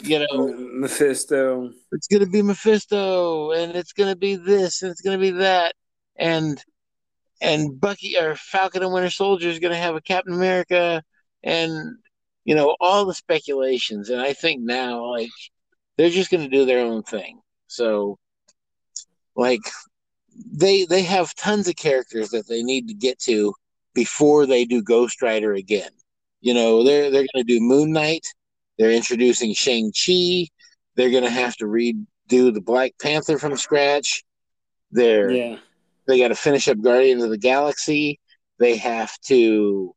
You 0.04 0.20
know- 0.20 0.54
Mephisto. 0.54 1.72
it's 1.92 2.08
going 2.08 2.24
to 2.24 2.30
be 2.30 2.42
Mephisto 2.42 3.52
and 3.52 3.76
it's 3.76 3.94
going 3.94 4.10
to 4.10 4.16
be 4.18 4.36
this 4.36 4.82
and 4.82 4.92
it's 4.92 5.02
going 5.02 5.18
to 5.18 5.22
be 5.22 5.32
that." 5.32 5.76
And 6.16 6.64
and 7.42 7.80
Bucky 7.80 8.18
or 8.20 8.36
Falcon 8.36 8.84
and 8.84 8.94
Winter 8.94 9.10
Soldier 9.10 9.50
is 9.50 9.60
going 9.60 9.72
to 9.74 9.78
have 9.78 9.96
a 9.96 10.02
Captain 10.02 10.34
America 10.34 11.04
and 11.44 11.98
you 12.46 12.56
know, 12.56 12.76
all 12.80 13.06
the 13.06 13.14
speculations 13.14 14.10
and 14.10 14.22
I 14.22 14.34
think 14.34 14.62
now 14.62 15.06
like 15.12 15.30
they're 15.98 16.10
just 16.10 16.32
going 16.32 16.44
to 16.44 16.50
do 16.50 16.66
their 16.66 16.86
own 16.86 17.04
thing. 17.04 17.40
So 17.68 18.18
like 19.36 19.62
they 20.52 20.86
they 20.86 21.04
have 21.04 21.36
tons 21.36 21.68
of 21.68 21.76
characters 21.76 22.30
that 22.30 22.48
they 22.48 22.64
need 22.64 22.88
to 22.88 22.94
get 22.94 23.20
to 23.20 23.54
before 23.94 24.46
they 24.46 24.66
do 24.66 24.82
Ghost 24.82 25.22
Rider 25.22 25.54
again. 25.54 25.92
You 26.42 26.54
know, 26.54 26.84
they're 26.84 27.12
they're 27.12 27.28
going 27.34 27.46
to 27.46 27.54
do 27.54 27.60
Moon 27.60 27.92
Knight. 27.92 28.26
They're 28.78 28.92
introducing 28.92 29.54
Shang 29.54 29.92
Chi. 29.92 30.48
They're 30.96 31.12
going 31.12 31.24
to 31.24 31.30
have 31.30 31.56
to 31.58 31.66
redo 31.66 31.96
the 32.54 32.62
Black 32.62 32.94
Panther 33.02 33.38
from 33.38 33.58
scratch. 33.58 34.24
They're 34.92 35.32
Yeah. 35.32 35.58
they 36.08 36.18
got 36.18 36.30
to 36.30 36.36
finish 36.36 36.68
up 36.68 36.82
Guardians 36.82 37.24
of 37.24 37.30
the 37.30 37.38
Galaxy. 37.38 38.20
They 38.60 38.78
have 38.78 39.16
to. 39.28 39.96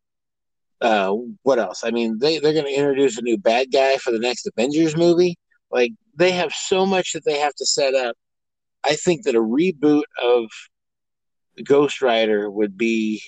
Uh, 0.80 1.14
what 1.42 1.58
else? 1.58 1.82
I 1.84 1.90
mean, 1.90 2.18
they 2.18 2.38
they're 2.38 2.52
going 2.52 2.66
to 2.66 2.74
introduce 2.78 3.18
a 3.18 3.22
new 3.22 3.38
bad 3.38 3.72
guy 3.72 3.96
for 3.96 4.10
the 4.10 4.18
next 4.18 4.46
Avengers 4.46 4.96
movie. 4.96 5.36
Like 5.70 5.92
they 6.16 6.32
have 6.32 6.52
so 6.52 6.84
much 6.84 7.12
that 7.12 7.24
they 7.24 7.38
have 7.38 7.54
to 7.54 7.66
set 7.66 7.94
up. 7.94 8.16
I 8.84 8.96
think 8.96 9.24
that 9.24 9.34
a 9.34 9.40
reboot 9.40 10.02
of 10.22 10.46
Ghost 11.64 12.02
Rider 12.02 12.50
would 12.50 12.76
be, 12.76 13.22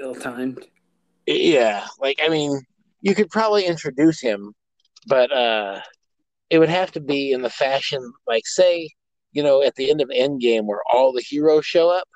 Ill 0.00 0.14
timed. 0.14 0.66
yeah. 1.26 1.86
Like 2.00 2.18
I 2.24 2.28
mean, 2.28 2.60
you 3.00 3.14
could 3.14 3.30
probably 3.30 3.64
introduce 3.64 4.20
him, 4.20 4.52
but 5.06 5.30
uh, 5.30 5.80
it 6.50 6.58
would 6.58 6.68
have 6.68 6.90
to 6.92 7.00
be 7.00 7.32
in 7.32 7.42
the 7.42 7.50
fashion 7.50 8.00
like 8.26 8.46
say, 8.46 8.88
you 9.32 9.42
know, 9.42 9.62
at 9.62 9.74
the 9.76 9.90
end 9.90 10.00
of 10.00 10.08
Endgame 10.08 10.64
where 10.64 10.82
all 10.92 11.12
the 11.12 11.22
heroes 11.22 11.64
show 11.66 11.90
up. 11.90 12.08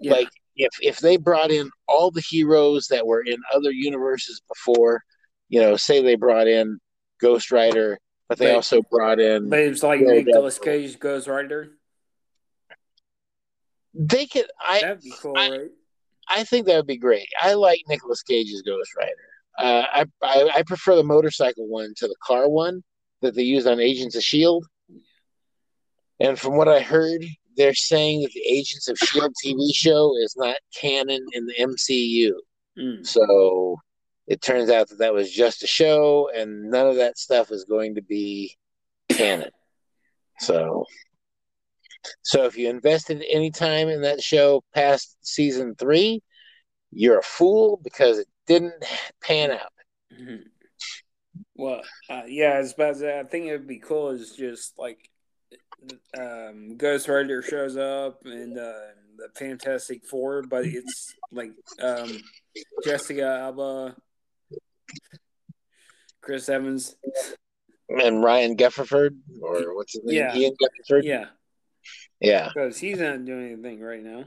Yeah. 0.00 0.12
Like 0.12 0.28
if 0.56 0.70
if 0.80 0.98
they 0.98 1.16
brought 1.16 1.50
in 1.50 1.70
all 1.86 2.10
the 2.10 2.20
heroes 2.22 2.86
that 2.88 3.06
were 3.06 3.22
in 3.22 3.36
other 3.54 3.70
universes 3.70 4.40
before, 4.48 5.02
you 5.48 5.60
know, 5.60 5.76
say 5.76 6.02
they 6.02 6.16
brought 6.16 6.48
in 6.48 6.78
Ghost 7.20 7.50
Rider, 7.52 7.98
but 8.28 8.38
they 8.38 8.46
But- 8.46 8.54
also 8.56 8.82
brought 8.90 9.20
in 9.20 9.48
But 9.48 9.60
it's 9.60 9.82
like 9.82 10.00
Yeah, 10.00 10.12
Nicolas. 10.22 10.58
Cage 10.58 10.98
Ghost 10.98 11.26
Rider. 11.28 11.72
they 13.94 14.26
could 14.26 14.46
I 14.60 14.80
That'd 14.80 15.00
be 15.02 15.12
cool, 15.20 15.34
I- 15.36 15.50
right? 15.50 15.70
I 16.28 16.42
think 16.44 16.66
that 16.66 16.76
would 16.76 16.86
be 16.88 16.96
great. 16.96 17.28
I 17.40 17.54
like 17.54 17.82
Nicolas 17.88 18.22
Cage's 18.22 18.62
Ghost 18.62 18.90
Rider. 18.98 19.12
Uh, 19.58 19.84
I, 19.92 20.04
I 20.22 20.50
I 20.56 20.62
prefer 20.64 20.96
the 20.96 21.04
motorcycle 21.04 21.68
one 21.68 21.94
to 21.98 22.08
the 22.08 22.16
car 22.22 22.48
one 22.48 22.82
that 23.22 23.34
they 23.34 23.42
used 23.44 23.66
on 23.66 23.80
Agents 23.80 24.16
of 24.16 24.22
Shield. 24.24 24.66
And 26.18 26.38
from 26.38 26.56
what 26.56 26.68
I 26.68 26.80
heard, 26.80 27.24
they're 27.56 27.74
saying 27.74 28.22
that 28.22 28.32
the 28.32 28.46
Agents 28.46 28.88
of 28.88 28.98
Shield 28.98 29.32
TV 29.44 29.74
show 29.74 30.16
is 30.18 30.34
not 30.36 30.56
canon 30.74 31.24
in 31.32 31.46
the 31.46 31.54
MCU. 31.54 32.32
Mm. 32.78 33.06
So 33.06 33.78
it 34.26 34.42
turns 34.42 34.70
out 34.70 34.88
that 34.88 34.98
that 34.98 35.14
was 35.14 35.30
just 35.30 35.62
a 35.62 35.66
show, 35.66 36.30
and 36.34 36.70
none 36.70 36.86
of 36.86 36.96
that 36.96 37.18
stuff 37.18 37.50
is 37.50 37.64
going 37.64 37.94
to 37.94 38.02
be 38.02 38.56
canon. 39.08 39.50
So, 40.40 40.84
so 42.22 42.44
if 42.44 42.58
you 42.58 42.68
invested 42.68 43.24
any 43.30 43.50
time 43.50 43.88
in 43.88 44.02
that 44.02 44.20
show 44.20 44.62
past 44.74 45.16
season 45.22 45.74
three, 45.76 46.22
you're 46.90 47.18
a 47.18 47.22
fool 47.22 47.80
because 47.82 48.18
it 48.18 48.28
didn't 48.46 48.84
pan 49.22 49.50
out. 49.50 49.72
Mhm. 50.12 50.44
Well, 51.54 51.82
uh, 52.08 52.22
yeah, 52.26 52.50
I 52.50 52.58
was 52.58 52.74
about 52.74 52.96
to 52.96 53.18
I 53.20 53.24
think 53.24 53.46
it 53.46 53.52
would 53.52 53.66
be 53.66 53.78
cool 53.78 54.10
is 54.10 54.32
just 54.32 54.78
like 54.78 55.10
um, 56.18 56.76
Ghost 56.76 57.08
Rider 57.08 57.42
shows 57.42 57.76
up 57.76 58.20
and 58.24 58.58
uh, 58.58 58.72
the 59.16 59.28
Fantastic 59.36 60.04
Four, 60.04 60.42
but 60.42 60.64
it's 60.64 61.14
like 61.32 61.52
um, 61.80 62.20
Jessica 62.84 63.22
Alba, 63.42 63.96
Chris 66.20 66.48
Evans. 66.48 66.96
And 67.88 68.22
Ryan 68.22 68.56
Gefford, 68.56 69.16
or 69.40 69.74
what's 69.76 69.92
his 69.92 70.02
name? 70.04 70.16
Yeah. 70.16 70.36
Ian 70.36 70.54
Gefford. 70.60 71.04
Yeah, 71.04 71.26
yeah. 72.20 72.48
because 72.52 72.78
he's 72.78 72.98
not 72.98 73.24
doing 73.24 73.52
anything 73.52 73.80
right 73.80 74.02
now. 74.02 74.24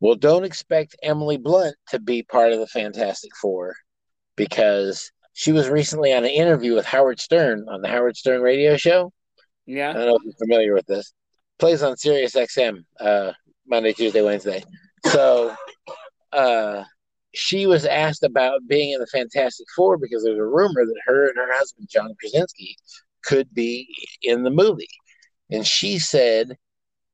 Well, 0.00 0.14
don't 0.14 0.44
expect 0.44 0.96
Emily 1.02 1.36
Blunt 1.36 1.76
to 1.88 1.98
be 1.98 2.22
part 2.22 2.52
of 2.52 2.60
the 2.60 2.66
Fantastic 2.66 3.30
Four 3.40 3.74
because 4.36 5.12
she 5.34 5.52
was 5.52 5.68
recently 5.68 6.12
on 6.12 6.24
an 6.24 6.30
interview 6.30 6.74
with 6.74 6.86
Howard 6.86 7.20
Stern 7.20 7.66
on 7.68 7.82
the 7.82 7.88
Howard 7.88 8.16
Stern 8.16 8.40
radio 8.40 8.76
show. 8.76 9.12
I 9.90 9.92
don't 9.94 10.06
know 10.06 10.16
if 10.16 10.24
you're 10.24 10.32
familiar 10.34 10.74
with 10.74 10.86
this. 10.86 11.12
Plays 11.58 11.82
on 11.82 11.96
Sirius 11.96 12.34
XM 12.34 12.84
uh, 13.00 13.32
Monday, 13.66 13.92
Tuesday, 13.92 14.22
Wednesday. 14.22 14.62
So 15.06 15.54
uh, 16.32 16.84
she 17.32 17.66
was 17.66 17.84
asked 17.84 18.22
about 18.24 18.60
being 18.66 18.90
in 18.92 19.00
the 19.00 19.06
Fantastic 19.06 19.66
Four 19.76 19.96
because 19.98 20.24
there's 20.24 20.38
a 20.38 20.44
rumor 20.44 20.84
that 20.84 21.00
her 21.06 21.28
and 21.28 21.36
her 21.36 21.52
husband, 21.52 21.88
John 21.90 22.14
Krasinski, 22.20 22.76
could 23.24 23.52
be 23.54 23.88
in 24.22 24.42
the 24.42 24.50
movie. 24.50 24.88
And 25.50 25.66
she 25.66 25.98
said 25.98 26.56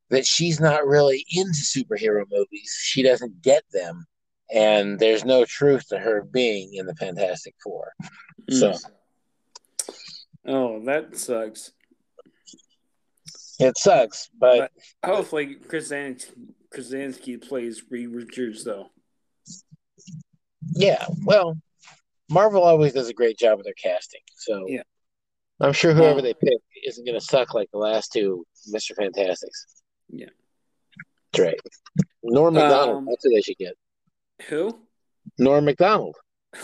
that 0.09 0.27
she's 0.27 0.59
not 0.61 0.87
really 0.87 1.25
into 1.33 1.53
superhero 1.61 2.25
movies. 2.31 2.77
She 2.81 3.03
doesn't 3.03 3.43
get 3.43 3.63
them. 3.73 4.07
And 4.53 4.99
there's 4.99 5.25
no 5.25 5.45
truth 5.45 5.87
to 5.89 5.99
her 5.99 6.23
being 6.23 6.75
in 6.75 6.87
the 6.87 6.95
Fantastic 6.97 7.55
Four. 7.63 7.93
So 8.51 8.73
Mm. 8.73 8.91
oh, 10.47 10.85
that 10.87 11.17
sucks. 11.17 11.73
It 13.61 13.77
sucks, 13.79 14.31
but 14.39 14.71
Hopefully, 15.05 15.57
Krasinski, 15.57 16.33
Krasinski 16.73 17.37
plays 17.37 17.83
Reed 17.91 18.09
Richards 18.09 18.65
though. 18.65 18.89
Yeah, 20.73 21.05
well, 21.25 21.59
Marvel 22.31 22.63
always 22.63 22.93
does 22.93 23.09
a 23.09 23.15
great 23.15 23.39
job 23.39 23.59
with 23.59 23.65
their 23.67 23.75
casting. 23.75 24.21
So 24.37 24.67
Yeah. 24.69 24.83
I'm 25.61 25.73
sure 25.75 25.93
whoever 25.93 26.21
Um, 26.21 26.25
they 26.25 26.33
pick 26.35 26.59
isn't 26.87 27.05
going 27.05 27.19
to 27.19 27.25
suck 27.25 27.53
like 27.53 27.71
the 27.71 27.79
last 27.79 28.13
two 28.13 28.47
Mr. 28.73 28.97
Fantastics. 28.97 29.83
Yeah. 30.09 30.31
That's 31.33 31.45
right. 31.45 31.61
Norm 32.23 32.55
Macdonald. 32.55 32.99
Um, 32.99 33.07
that's 33.07 33.25
who 33.25 33.31
they 33.31 33.43
should 33.43 33.59
get. 33.59 33.75
Who? 34.49 34.81
Norm 35.39 35.65
Macdonald. 35.67 36.17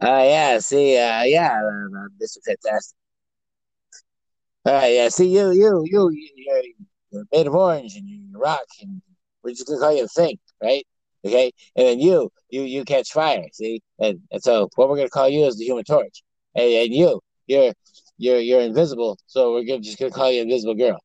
Uh, 0.00 0.22
yeah, 0.24 0.58
see, 0.60 0.96
uh, 0.96 1.22
yeah, 1.24 1.60
uh, 1.60 1.66
uh, 1.98 2.08
Mr. 2.22 2.36
Fantastic. 2.46 2.96
Uh, 4.68 4.84
yeah, 4.86 5.08
see, 5.08 5.28
you, 5.28 5.50
you, 5.52 5.82
you, 5.86 6.10
you 6.10 6.30
you're, 6.36 6.62
you're 7.10 7.24
made 7.32 7.46
of 7.46 7.54
orange 7.54 7.96
and 7.96 8.06
you, 8.06 8.18
you 8.18 8.38
rock, 8.38 8.66
and 8.82 9.00
we're 9.42 9.52
just 9.52 9.66
to 9.66 9.78
call 9.78 9.94
you 9.94 10.02
the 10.02 10.08
thing, 10.08 10.36
right? 10.62 10.86
Okay? 11.24 11.50
And 11.74 11.86
then 11.86 12.00
you, 12.00 12.28
you, 12.50 12.62
you 12.62 12.84
catch 12.84 13.10
fire, 13.10 13.44
see? 13.50 13.80
And, 13.98 14.20
and 14.30 14.42
so 14.42 14.68
what 14.74 14.90
we're 14.90 15.02
to 15.02 15.08
call 15.08 15.26
you 15.26 15.46
is 15.46 15.56
the 15.56 15.64
human 15.64 15.84
torch. 15.84 16.22
And, 16.54 16.66
and 16.66 16.92
you, 16.92 17.18
you're, 17.46 17.72
you're, 18.18 18.40
you're 18.40 18.60
invisible, 18.60 19.16
so 19.26 19.54
we're 19.54 19.64
gonna, 19.64 19.80
just 19.80 19.96
to 19.96 20.10
call 20.10 20.30
you 20.30 20.42
Invisible 20.42 20.74
Girl. 20.74 20.98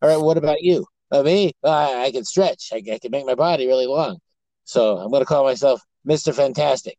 All 0.00 0.08
right, 0.08 0.24
what 0.24 0.36
about 0.36 0.62
you? 0.62 0.86
Uh, 1.10 1.24
me, 1.24 1.50
uh, 1.64 2.02
I 2.02 2.12
can 2.12 2.24
stretch. 2.24 2.68
I, 2.72 2.76
I 2.76 3.00
can 3.00 3.10
make 3.10 3.26
my 3.26 3.34
body 3.34 3.66
really 3.66 3.86
long. 3.86 4.18
So 4.62 4.98
I'm 4.98 5.10
to 5.10 5.24
call 5.24 5.42
myself 5.42 5.82
Mr. 6.06 6.32
Fantastic. 6.32 6.98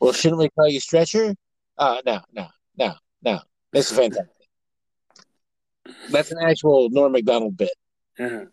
Well, 0.00 0.14
shouldn't 0.14 0.40
we 0.40 0.48
call 0.48 0.68
you 0.68 0.80
Stretcher? 0.80 1.34
Uh, 1.76 2.00
no, 2.06 2.22
no, 2.32 2.48
no, 2.78 2.94
no. 3.22 3.40
Mr. 3.74 3.94
Fantastic. 3.94 4.33
That's 6.10 6.30
an 6.32 6.38
actual 6.40 6.88
Norm 6.90 7.12
Macdonald 7.12 7.56
bit. 7.56 7.72
Uh-huh. 8.18 8.44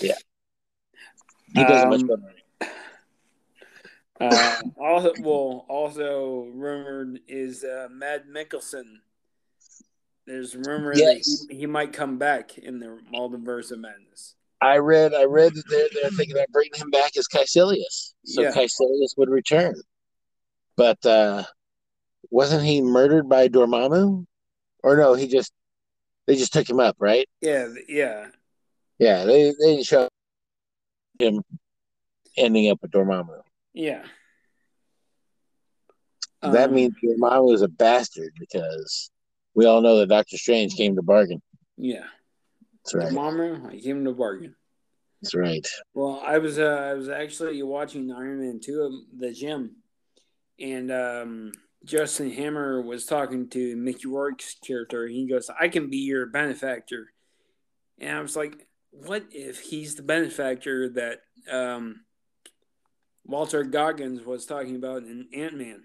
He 0.00 1.64
does 1.64 1.82
it 1.82 1.88
much 1.88 2.00
Um, 2.00 2.06
better. 2.08 2.72
Uh, 4.20 4.60
also, 4.80 5.12
well, 5.20 5.66
also 5.68 6.48
rumored 6.54 7.20
is 7.26 7.64
uh, 7.64 7.88
Mads 7.90 8.24
Mikkelsen. 8.26 8.84
There's 10.26 10.54
rumor 10.54 10.92
Yes. 10.94 11.40
that 11.40 11.46
he, 11.50 11.58
he 11.60 11.66
might 11.66 11.92
come 11.92 12.16
back 12.18 12.56
in 12.56 12.78
the 12.78 13.00
Multiverse 13.12 13.72
of 13.72 13.80
Madness. 13.80 14.34
I 14.60 14.76
read, 14.78 15.12
I 15.12 15.24
read 15.24 15.54
that 15.54 15.64
they're, 15.68 15.88
they're 15.92 16.10
thinking 16.12 16.36
about 16.36 16.46
bringing 16.52 16.74
him 16.76 16.90
back 16.90 17.16
as 17.16 17.26
Kaecilius, 17.26 18.14
so 18.24 18.42
Yeah. 18.42 18.52
Kaecilius 18.52 19.16
would 19.16 19.28
return. 19.28 19.74
But 20.76 21.04
uh, 21.04 21.42
wasn't 22.30 22.64
he 22.64 22.80
murdered 22.80 23.28
by 23.28 23.48
Dormammu? 23.48 24.24
Or 24.84 24.96
no, 24.96 25.14
he 25.14 25.26
just 25.26 25.52
they 26.26 26.36
just 26.36 26.52
took 26.52 26.68
him 26.68 26.80
up, 26.80 26.96
right? 26.98 27.28
Yeah, 27.40 27.68
yeah, 27.88 28.28
Yeah, 28.98 29.24
they 29.24 29.50
they 29.58 29.72
didn't 29.76 29.86
show 29.86 30.08
him 31.18 31.42
ending 32.36 32.70
up 32.70 32.78
with 32.82 32.90
Dormammu. 32.90 33.40
yeah. 33.74 34.04
that 36.42 36.68
Um, 36.70 36.74
means 36.74 36.94
Dormammu 37.04 37.54
is 37.54 37.62
a 37.62 37.68
bastard 37.68 38.32
because 38.38 39.10
we 39.54 39.66
all 39.66 39.80
know 39.80 39.98
that 39.98 40.08
Doctor 40.08 40.36
Strange 40.38 40.74
came 40.74 40.96
to 40.96 41.02
bargain. 41.02 41.40
yeah. 41.76 42.06
That's 42.84 42.94
right. 42.94 43.12
Dormammu, 43.12 43.68
I 43.70 43.76
gave 43.76 43.96
him 43.96 44.02
the 44.04 44.12
bargain. 44.12 44.56
That's 45.20 45.34
right. 45.36 45.64
Well, 45.94 46.20
I 46.24 46.38
was 46.38 46.58
uh, 46.58 46.64
I 46.90 46.94
was 46.94 47.08
actually 47.08 47.62
watching 47.62 48.10
Iron 48.10 48.40
Man 48.40 48.58
two 48.60 48.80
of 48.82 48.92
the 49.20 49.32
gym, 49.32 49.76
and 50.58 50.90
um, 50.90 51.52
Justin 51.84 52.30
Hammer 52.30 52.80
was 52.80 53.06
talking 53.06 53.48
to 53.50 53.76
Mickey 53.76 54.08
Rourke's 54.08 54.56
character. 54.64 55.06
He 55.06 55.26
goes, 55.26 55.50
"I 55.50 55.68
can 55.68 55.90
be 55.90 55.98
your 55.98 56.26
benefactor," 56.26 57.12
and 57.98 58.18
I 58.18 58.20
was 58.20 58.36
like, 58.36 58.66
"What 58.90 59.24
if 59.30 59.60
he's 59.60 59.94
the 59.94 60.02
benefactor 60.02 60.88
that 60.90 61.22
um, 61.50 62.04
Walton 63.24 63.70
Goggins 63.70 64.24
was 64.24 64.46
talking 64.46 64.76
about 64.76 65.02
in 65.02 65.28
Ant 65.34 65.54
Man?" 65.54 65.82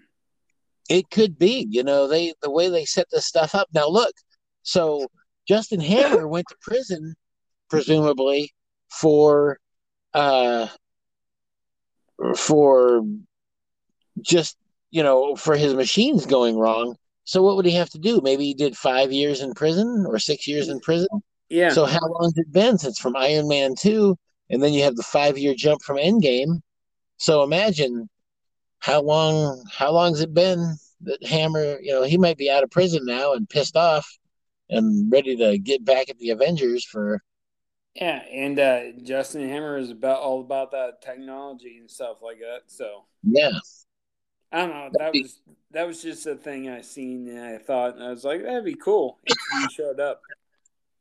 It 0.88 1.10
could 1.10 1.38
be, 1.38 1.66
you 1.68 1.82
know, 1.82 2.06
they 2.06 2.32
the 2.42 2.50
way 2.50 2.68
they 2.68 2.84
set 2.84 3.08
this 3.10 3.26
stuff 3.26 3.54
up. 3.54 3.68
Now 3.74 3.88
look, 3.88 4.14
so 4.62 5.06
Justin 5.46 5.80
Hammer 5.80 6.28
went 6.28 6.46
to 6.48 6.56
prison, 6.60 7.14
presumably 7.68 8.54
for 8.88 9.58
uh 10.14 10.68
for 12.36 13.04
just 14.22 14.56
you 14.90 15.02
know 15.02 15.36
for 15.36 15.56
his 15.56 15.74
machines 15.74 16.26
going 16.26 16.58
wrong. 16.58 16.96
So 17.24 17.42
what 17.42 17.56
would 17.56 17.66
he 17.66 17.72
have 17.74 17.90
to 17.90 17.98
do? 17.98 18.20
Maybe 18.22 18.44
he 18.46 18.54
did 18.54 18.76
five 18.76 19.12
years 19.12 19.40
in 19.42 19.52
prison 19.54 20.06
or 20.08 20.18
six 20.18 20.46
years 20.46 20.68
in 20.68 20.80
prison. 20.80 21.08
Yeah, 21.48 21.74
So 21.74 21.84
how 21.84 22.00
long 22.00 22.24
has 22.24 22.38
it 22.38 22.52
been 22.52 22.78
since 22.78 22.98
from 22.98 23.16
Iron 23.16 23.48
Man 23.48 23.74
two, 23.78 24.16
and 24.50 24.62
then 24.62 24.72
you 24.72 24.82
have 24.84 24.96
the 24.96 25.02
five 25.02 25.36
year 25.38 25.54
jump 25.54 25.82
from 25.82 25.98
Endgame? 25.98 26.60
So 27.18 27.42
imagine 27.44 28.08
how 28.80 29.02
long 29.02 29.64
how 29.72 29.92
long 29.92 30.12
has 30.12 30.20
it 30.20 30.34
been 30.34 30.76
that 31.02 31.24
Hammer? 31.26 31.78
You 31.80 31.92
know, 31.92 32.02
he 32.02 32.18
might 32.18 32.38
be 32.38 32.50
out 32.50 32.64
of 32.64 32.70
prison 32.70 33.04
now 33.04 33.34
and 33.34 33.48
pissed 33.48 33.76
off 33.76 34.08
and 34.70 35.10
ready 35.12 35.36
to 35.36 35.58
get 35.58 35.84
back 35.84 36.10
at 36.10 36.18
the 36.18 36.30
Avengers 36.30 36.84
for. 36.84 37.22
yeah, 37.94 38.22
and 38.32 38.58
uh, 38.58 38.80
Justin 39.02 39.48
Hammer 39.48 39.76
is 39.76 39.90
about 39.90 40.20
all 40.20 40.40
about 40.40 40.70
that 40.70 41.02
technology 41.02 41.78
and 41.78 41.90
stuff 41.90 42.18
like 42.22 42.38
that. 42.38 42.62
So 42.68 43.04
Yeah, 43.22 43.52
I 44.52 44.58
don't 44.58 44.70
know. 44.70 44.90
That 44.98 45.12
was 45.12 45.40
that 45.72 45.86
was 45.86 46.02
just 46.02 46.26
a 46.26 46.34
thing 46.34 46.68
I 46.68 46.80
seen 46.80 47.28
and 47.28 47.40
I 47.40 47.58
thought 47.58 47.94
and 47.94 48.04
I 48.04 48.10
was 48.10 48.24
like, 48.24 48.42
that'd 48.42 48.64
be 48.64 48.74
cool 48.74 49.18
if 49.24 49.36
he 49.52 49.74
showed 49.74 50.00
up. 50.00 50.20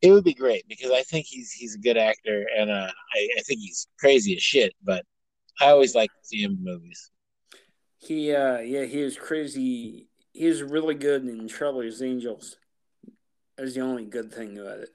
It 0.01 0.11
would 0.11 0.23
be 0.23 0.33
great 0.33 0.67
because 0.67 0.91
I 0.91 1.01
think 1.01 1.25
he's 1.25 1.51
he's 1.51 1.75
a 1.75 1.79
good 1.79 1.97
actor, 1.97 2.45
and 2.55 2.69
uh, 2.69 2.91
I, 3.15 3.29
I 3.37 3.41
think 3.41 3.61
he's 3.61 3.87
crazy 3.99 4.35
as 4.35 4.43
shit. 4.43 4.73
But 4.83 5.03
I 5.59 5.69
always 5.69 5.95
like 5.95 6.11
to 6.11 6.27
see 6.27 6.43
him 6.43 6.51
in 6.51 6.63
movies. 6.63 7.09
He, 7.97 8.31
uh, 8.31 8.59
yeah, 8.59 8.85
he 8.85 9.01
was 9.01 9.17
crazy. 9.17 10.07
He 10.33 10.45
was 10.45 10.61
really 10.61 10.93
good 10.93 11.25
in 11.25 11.47
Charlie's 11.47 12.03
Angels. 12.03 12.57
That's 13.57 13.73
the 13.73 13.81
only 13.81 14.05
good 14.05 14.31
thing 14.31 14.59
about 14.59 14.81
it. 14.81 14.89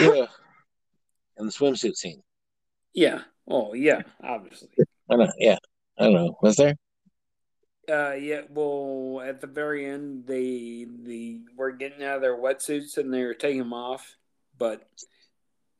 Yeah, 0.00 0.26
and 1.36 1.46
the 1.46 1.52
swimsuit 1.52 1.96
scene. 1.96 2.22
Yeah. 2.94 3.20
Oh, 3.48 3.74
yeah. 3.74 4.02
Obviously. 4.22 4.68
I 5.10 5.16
know. 5.16 5.30
Yeah, 5.38 5.58
I 5.98 6.04
don't 6.04 6.14
know. 6.14 6.38
Was 6.42 6.56
there? 6.56 6.76
Uh, 7.90 8.12
yeah. 8.12 8.42
Well, 8.48 9.22
at 9.26 9.40
the 9.40 9.46
very 9.46 9.86
end, 9.86 10.26
they 10.26 10.86
they 10.88 11.40
were 11.56 11.72
getting 11.72 12.04
out 12.04 12.16
of 12.16 12.22
their 12.22 12.36
wetsuits 12.36 12.96
and 12.96 13.12
they 13.12 13.24
were 13.24 13.34
taking 13.34 13.58
them 13.58 13.72
off, 13.72 14.16
but 14.58 14.88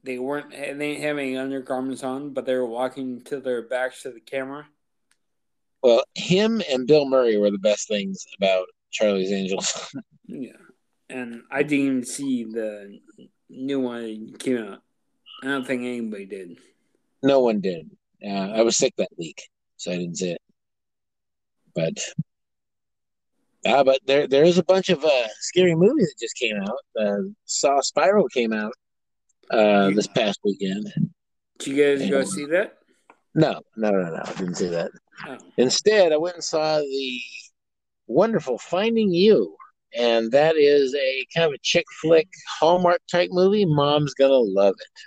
they 0.03 0.19
weren't. 0.19 0.51
They 0.51 0.73
didn't 0.73 1.03
have 1.03 1.19
any 1.19 1.37
undergarments 1.37 2.03
on, 2.03 2.31
but 2.31 2.45
they 2.45 2.55
were 2.55 2.67
walking 2.67 3.23
to 3.23 3.41
their 3.41 3.62
backs 3.62 4.03
to 4.03 4.11
the 4.11 4.21
camera. 4.21 4.67
Well, 5.83 6.05
him 6.15 6.62
and 6.71 6.87
Bill 6.87 7.07
Murray 7.07 7.37
were 7.37 7.51
the 7.51 7.59
best 7.59 7.88
things 7.88 8.25
about 8.37 8.67
Charlie's 8.91 9.33
Angels. 9.33 9.95
yeah, 10.27 10.53
and 11.09 11.43
I 11.51 11.62
didn't 11.62 11.87
even 11.87 12.05
see 12.05 12.45
the 12.45 12.99
new 13.49 13.81
one 13.81 14.35
came 14.38 14.59
out. 14.59 14.83
I 15.43 15.47
don't 15.47 15.67
think 15.67 15.83
anybody 15.83 16.27
did. 16.27 16.59
No 17.23 17.41
one 17.41 17.61
did. 17.61 17.91
Uh, 18.25 18.29
I 18.29 18.62
was 18.62 18.77
sick 18.77 18.95
that 18.97 19.11
week, 19.17 19.49
so 19.77 19.93
I 19.93 19.97
didn't 19.97 20.17
see 20.17 20.33
it. 20.33 20.42
But 21.75 21.99
uh, 23.65 23.85
but 23.85 24.01
there 24.07 24.27
there 24.27 24.45
is 24.45 24.59
a 24.59 24.65
bunch 24.65 24.89
of 24.89 25.05
uh, 25.05 25.29
scary 25.41 25.75
movies 25.75 26.09
that 26.09 26.25
just 26.25 26.37
came 26.37 26.57
out. 26.57 26.79
Uh, 26.99 27.29
Saw 27.45 27.81
Spiral 27.81 28.29
came 28.29 28.53
out 28.53 28.73
uh, 29.51 29.91
this 29.91 30.09
past 30.09 30.41
weekend. 30.45 30.93
Did 31.59 31.69
you 31.69 31.85
guys 31.85 32.01
and, 32.03 32.11
go 32.11 32.25
see 32.25 32.47
that? 32.47 32.79
No, 33.35 33.61
no, 33.77 33.91
no, 33.91 34.11
no. 34.11 34.23
I 34.25 34.33
didn't 34.33 34.57
see 34.57 34.69
that. 34.69 34.91
Oh. 35.27 35.39
Instead, 35.57 36.13
I 36.13 36.17
went 36.17 36.35
and 36.35 36.45
saw 36.45 36.79
the 36.79 37.21
wonderful 38.07 38.59
Finding 38.59 39.13
You, 39.13 39.57
and 39.97 40.31
that 40.33 40.57
is 40.57 40.95
a 40.95 41.27
kind 41.35 41.47
of 41.47 41.53
a 41.53 41.59
chick 41.63 41.87
flick 42.01 42.29
Hallmark 42.59 43.01
type 43.11 43.31
movie. 43.33 43.65
Mom's 43.65 44.15
gonna 44.15 44.35
love 44.35 44.75
it. 44.79 45.01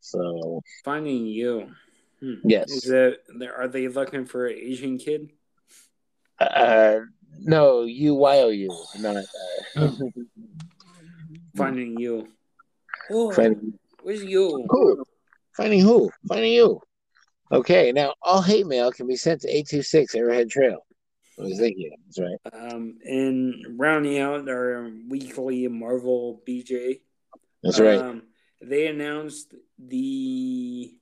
So 0.00 0.62
Finding 0.84 1.26
You. 1.26 1.70
Hmm. 2.20 2.34
Yes. 2.44 2.70
Is 2.70 2.82
that 2.82 3.18
are 3.56 3.68
they 3.68 3.86
looking 3.86 4.24
for 4.24 4.46
an 4.46 4.56
Asian 4.58 4.98
kid? 4.98 5.30
Uh, 6.40 7.00
no, 7.40 7.82
U 7.84 8.14
Y 8.14 8.38
O 8.38 8.48
U, 8.48 8.84
not 8.98 9.16
uh... 9.76 9.90
Finding 11.56 11.98
You. 11.98 12.28
Oh, 13.10 13.32
Finding... 13.32 13.78
Where's 14.02 14.22
you? 14.22 14.64
Who? 14.68 15.04
Finding 15.56 15.80
who? 15.80 16.10
Finding 16.28 16.52
you. 16.52 16.80
Okay, 17.50 17.92
now 17.92 18.14
all 18.22 18.42
hate 18.42 18.66
mail 18.66 18.92
can 18.92 19.06
be 19.06 19.16
sent 19.16 19.40
to 19.40 19.48
826 19.48 20.14
Arrowhead 20.14 20.50
Trail. 20.50 20.84
I 21.38 21.42
was 21.42 21.58
thinking, 21.58 21.90
that's 22.04 22.18
right. 22.18 22.72
Um, 22.72 22.98
and 23.04 23.54
rounding 23.78 24.18
out 24.18 24.48
our 24.48 24.90
weekly 25.08 25.66
Marvel 25.68 26.42
BJ. 26.46 27.00
That's 27.62 27.78
right. 27.78 27.98
Um, 27.98 28.22
they 28.60 28.88
announced 28.88 29.54
the 29.78 30.92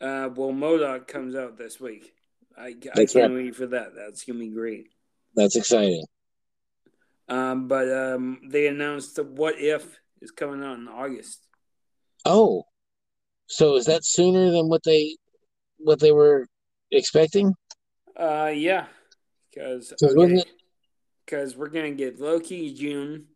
uh, 0.00 0.30
well, 0.34 0.52
MODOK 0.52 1.06
comes 1.06 1.34
out 1.34 1.58
this 1.58 1.80
week. 1.80 2.14
I, 2.58 2.74
I 2.94 3.04
can't 3.04 3.14
right. 3.14 3.30
wait 3.30 3.56
for 3.56 3.66
that. 3.66 3.94
That's 3.94 4.24
gonna 4.24 4.38
be 4.38 4.48
great. 4.48 4.88
That's 5.34 5.56
exciting. 5.56 6.04
Um, 7.28 7.68
but 7.68 7.92
um, 7.92 8.40
they 8.48 8.66
announced 8.66 9.16
the 9.16 9.24
What 9.24 9.58
If 9.58 9.98
is 10.20 10.30
coming 10.30 10.64
out 10.64 10.78
in 10.78 10.88
August. 10.88 11.46
Oh, 12.24 12.64
so 13.46 13.76
is 13.76 13.86
that 13.86 14.04
sooner 14.04 14.50
than 14.50 14.68
what 14.68 14.82
they 14.82 15.16
what 15.78 16.00
they 16.00 16.12
were 16.12 16.46
expecting? 16.90 17.54
Uh, 18.16 18.52
yeah, 18.54 18.86
because 19.50 19.92
because 21.24 21.56
we're 21.56 21.68
gonna 21.68 21.92
get 21.92 22.20
Loki 22.20 22.74
June, 22.74 23.26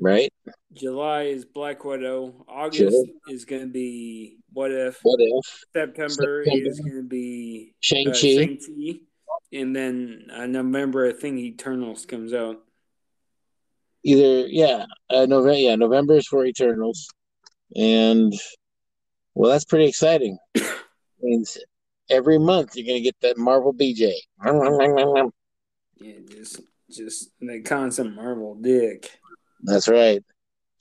right? 0.00 0.32
July 0.72 1.22
is 1.24 1.44
Black 1.44 1.84
Widow. 1.84 2.44
August 2.48 2.78
sure. 2.78 3.04
is 3.28 3.44
gonna 3.44 3.66
be 3.66 4.38
What 4.52 4.72
If. 4.72 4.98
What 5.02 5.20
If? 5.20 5.64
September, 5.72 6.44
September. 6.44 6.70
is 6.70 6.80
gonna 6.80 7.02
be 7.02 7.31
Shang 7.82 8.06
Chi. 8.12 8.58
Uh, 8.68 8.94
And 9.52 9.76
then 9.76 10.28
uh, 10.32 10.46
November, 10.46 11.08
I 11.08 11.12
think 11.12 11.38
Eternals 11.38 12.06
comes 12.06 12.32
out. 12.32 12.56
Either 14.04 14.46
yeah, 14.48 14.86
uh, 15.10 15.26
November 15.26 15.58
yeah, 15.58 15.76
November 15.76 16.16
is 16.16 16.26
for 16.26 16.44
Eternals, 16.44 17.08
and 17.76 18.32
well, 19.34 19.50
that's 19.52 19.66
pretty 19.66 19.86
exciting. 19.86 20.38
means 21.22 21.58
every 22.10 22.38
month 22.38 22.74
you're 22.74 22.86
gonna 22.86 23.00
get 23.00 23.16
that 23.20 23.38
Marvel 23.38 23.72
BJ. 23.72 24.12
Yeah, 26.00 26.14
just 26.28 26.60
just 26.90 27.30
the 27.40 27.60
constant 27.62 28.16
Marvel 28.16 28.56
dick. 28.56 29.10
That's 29.62 29.88
right. 29.88 30.22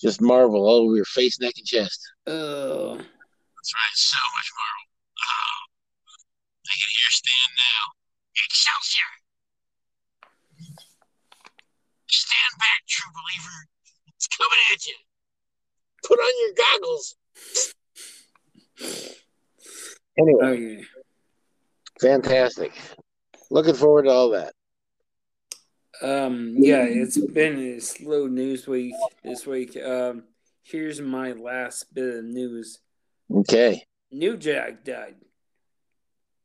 Just 0.01 0.21
Marvel 0.21 0.65
all 0.65 0.87
over 0.87 0.95
your 0.95 1.05
face, 1.05 1.39
neck, 1.39 1.53
and 1.57 1.65
chest. 1.65 2.01
Oh. 2.25 2.95
That's 2.95 3.73
right. 3.75 3.93
So 3.93 4.17
much 4.35 4.49
Marvel. 4.57 4.80
Oh. 7.01 7.19
Can 7.23 7.31
hear 7.31 7.51
now. 7.57 7.83
Excelsior! 8.45 9.11
Stand 12.07 12.59
back, 12.59 12.87
true 12.87 13.11
believer. 13.13 13.67
It's 14.15 14.27
coming 14.27 14.59
at 14.73 14.85
you. 14.87 14.95
Put 16.07 16.19
on 16.19 16.31
your 16.41 16.53
goggles. 16.79 17.15
Anyway, 20.17 20.45
okay. 20.45 20.83
fantastic. 21.99 22.73
Looking 23.49 23.75
forward 23.75 24.03
to 24.03 24.09
all 24.11 24.29
that. 24.31 24.53
Um, 26.01 26.55
yeah, 26.57 26.83
it's 26.83 27.17
been 27.17 27.57
a 27.59 27.79
slow 27.79 28.27
news 28.27 28.67
week 28.67 28.93
this 29.23 29.45
week. 29.45 29.77
Um, 29.77 30.23
here's 30.63 30.99
my 30.99 31.33
last 31.33 31.93
bit 31.93 32.15
of 32.15 32.25
news. 32.25 32.79
Okay. 33.33 33.83
New 34.11 34.37
Jack 34.37 34.83
died. 34.83 35.15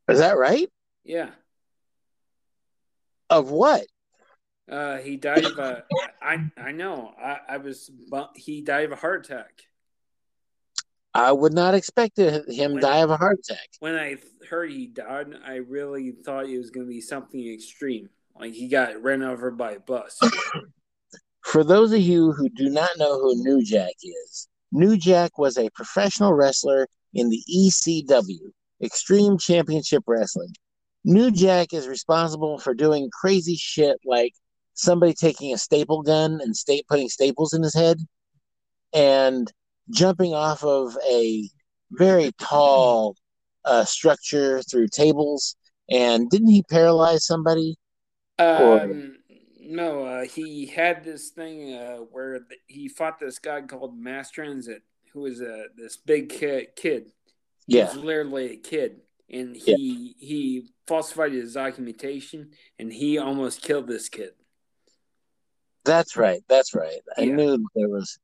Is 0.07 0.19
that 0.19 0.37
right? 0.37 0.69
Yeah. 1.03 1.29
Of 3.29 3.51
what? 3.51 3.85
Uh, 4.69 4.97
he 4.97 5.17
died 5.17 5.45
of 5.45 5.57
a. 5.59 5.83
I 6.21 6.49
I 6.57 6.71
know. 6.71 7.13
I 7.21 7.39
I 7.49 7.57
was. 7.57 7.89
He 8.35 8.61
died 8.61 8.85
of 8.85 8.91
a 8.91 8.95
heart 8.95 9.25
attack. 9.25 9.63
I 11.13 11.31
would 11.31 11.53
not 11.53 11.73
expect 11.73 12.19
him 12.19 12.73
when, 12.73 12.81
die 12.81 12.99
of 12.99 13.09
a 13.09 13.17
heart 13.17 13.39
attack. 13.39 13.67
When 13.79 13.95
I 13.95 14.17
heard 14.49 14.71
he 14.71 14.87
died, 14.87 15.27
I 15.43 15.55
really 15.55 16.11
thought 16.11 16.45
it 16.45 16.57
was 16.57 16.69
going 16.69 16.85
to 16.85 16.89
be 16.89 17.01
something 17.01 17.53
extreme, 17.53 18.09
like 18.39 18.53
he 18.53 18.67
got 18.67 19.01
ran 19.01 19.23
over 19.23 19.49
by 19.49 19.71
a 19.71 19.79
bus. 19.79 20.19
For 21.41 21.63
those 21.63 21.91
of 21.91 22.01
you 22.01 22.33
who 22.33 22.49
do 22.49 22.69
not 22.69 22.89
know 22.97 23.19
who 23.19 23.41
New 23.43 23.63
Jack 23.63 23.93
is, 24.03 24.47
New 24.71 24.97
Jack 24.97 25.37
was 25.37 25.57
a 25.57 25.69
professional 25.71 26.33
wrestler 26.33 26.87
in 27.13 27.29
the 27.29 27.41
ECW, 27.49 28.51
Extreme 28.81 29.37
Championship 29.39 30.03
Wrestling. 30.07 30.53
New 31.03 31.31
Jack 31.31 31.73
is 31.73 31.87
responsible 31.87 32.59
for 32.59 32.73
doing 32.73 33.09
crazy 33.11 33.55
shit 33.55 33.97
like 34.05 34.33
somebody 34.73 35.13
taking 35.13 35.53
a 35.53 35.57
staple 35.57 36.01
gun 36.01 36.39
and 36.41 36.55
sta- 36.55 36.83
putting 36.89 37.09
staples 37.09 37.53
in 37.53 37.63
his 37.63 37.73
head 37.73 37.97
and 38.93 39.51
jumping 39.89 40.33
off 40.33 40.63
of 40.63 40.97
a 41.09 41.49
very 41.91 42.31
tall 42.39 43.15
uh, 43.65 43.85
structure 43.85 44.61
through 44.61 44.87
tables. 44.89 45.55
And 45.89 46.29
didn't 46.29 46.49
he 46.49 46.63
paralyze 46.63 47.25
somebody? 47.25 47.75
Um, 48.37 48.61
or... 48.61 48.95
no, 49.61 50.03
uh, 50.03 50.25
he 50.25 50.65
had 50.65 51.03
this 51.03 51.29
thing 51.29 51.73
uh, 51.73 51.97
where 51.97 52.41
he 52.67 52.89
fought 52.89 53.19
this 53.19 53.39
guy 53.39 53.61
called 53.61 53.97
Mass 53.97 54.29
Transit, 54.29 54.83
who 55.13 55.21
was 55.21 55.41
a 55.41 55.65
this 55.75 55.97
big 55.97 56.29
kid. 56.29 56.75
kid. 56.75 57.11
He 57.67 57.77
yeah, 57.77 57.85
was 57.85 57.97
literally 57.97 58.53
a 58.53 58.57
kid, 58.57 59.01
and 59.29 59.55
he 59.55 60.15
yeah. 60.17 60.27
he 60.27 60.69
falsified 60.87 61.33
his 61.33 61.53
documentation, 61.53 62.51
and 62.79 62.91
he 62.91 63.17
almost 63.17 63.61
killed 63.61 63.87
this 63.87 64.09
kid. 64.09 64.31
That's 65.83 66.17
right. 66.17 66.41
That's 66.47 66.73
right. 66.73 66.99
I 67.17 67.21
yeah. 67.21 67.35
knew 67.35 67.67
there 67.75 67.89
was 67.89 68.19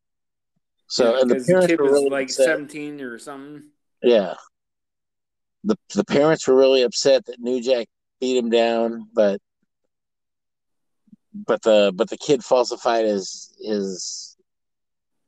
so 0.88 1.16
yeah, 1.16 1.22
and 1.22 1.30
the 1.30 1.36
parents 1.36 1.68
the 1.68 1.68
kid 1.68 1.80
were 1.80 1.92
really 1.92 2.10
like 2.10 2.26
upset. 2.28 2.46
seventeen 2.46 3.02
or 3.02 3.18
something. 3.18 3.64
Yeah. 4.02 4.36
The 5.64 5.78
the 5.96 6.06
parents 6.06 6.48
were 6.48 6.56
really 6.56 6.84
upset 6.84 7.26
that 7.26 7.40
New 7.40 7.62
Jack 7.62 7.88
beat 8.20 8.38
him 8.38 8.50
down, 8.50 9.08
but 9.14 9.40
but 11.34 11.62
the 11.62 11.92
but 11.96 12.10
the 12.10 12.18
kid 12.18 12.44
falsified 12.44 13.06
his 13.06 13.56
his 13.60 14.38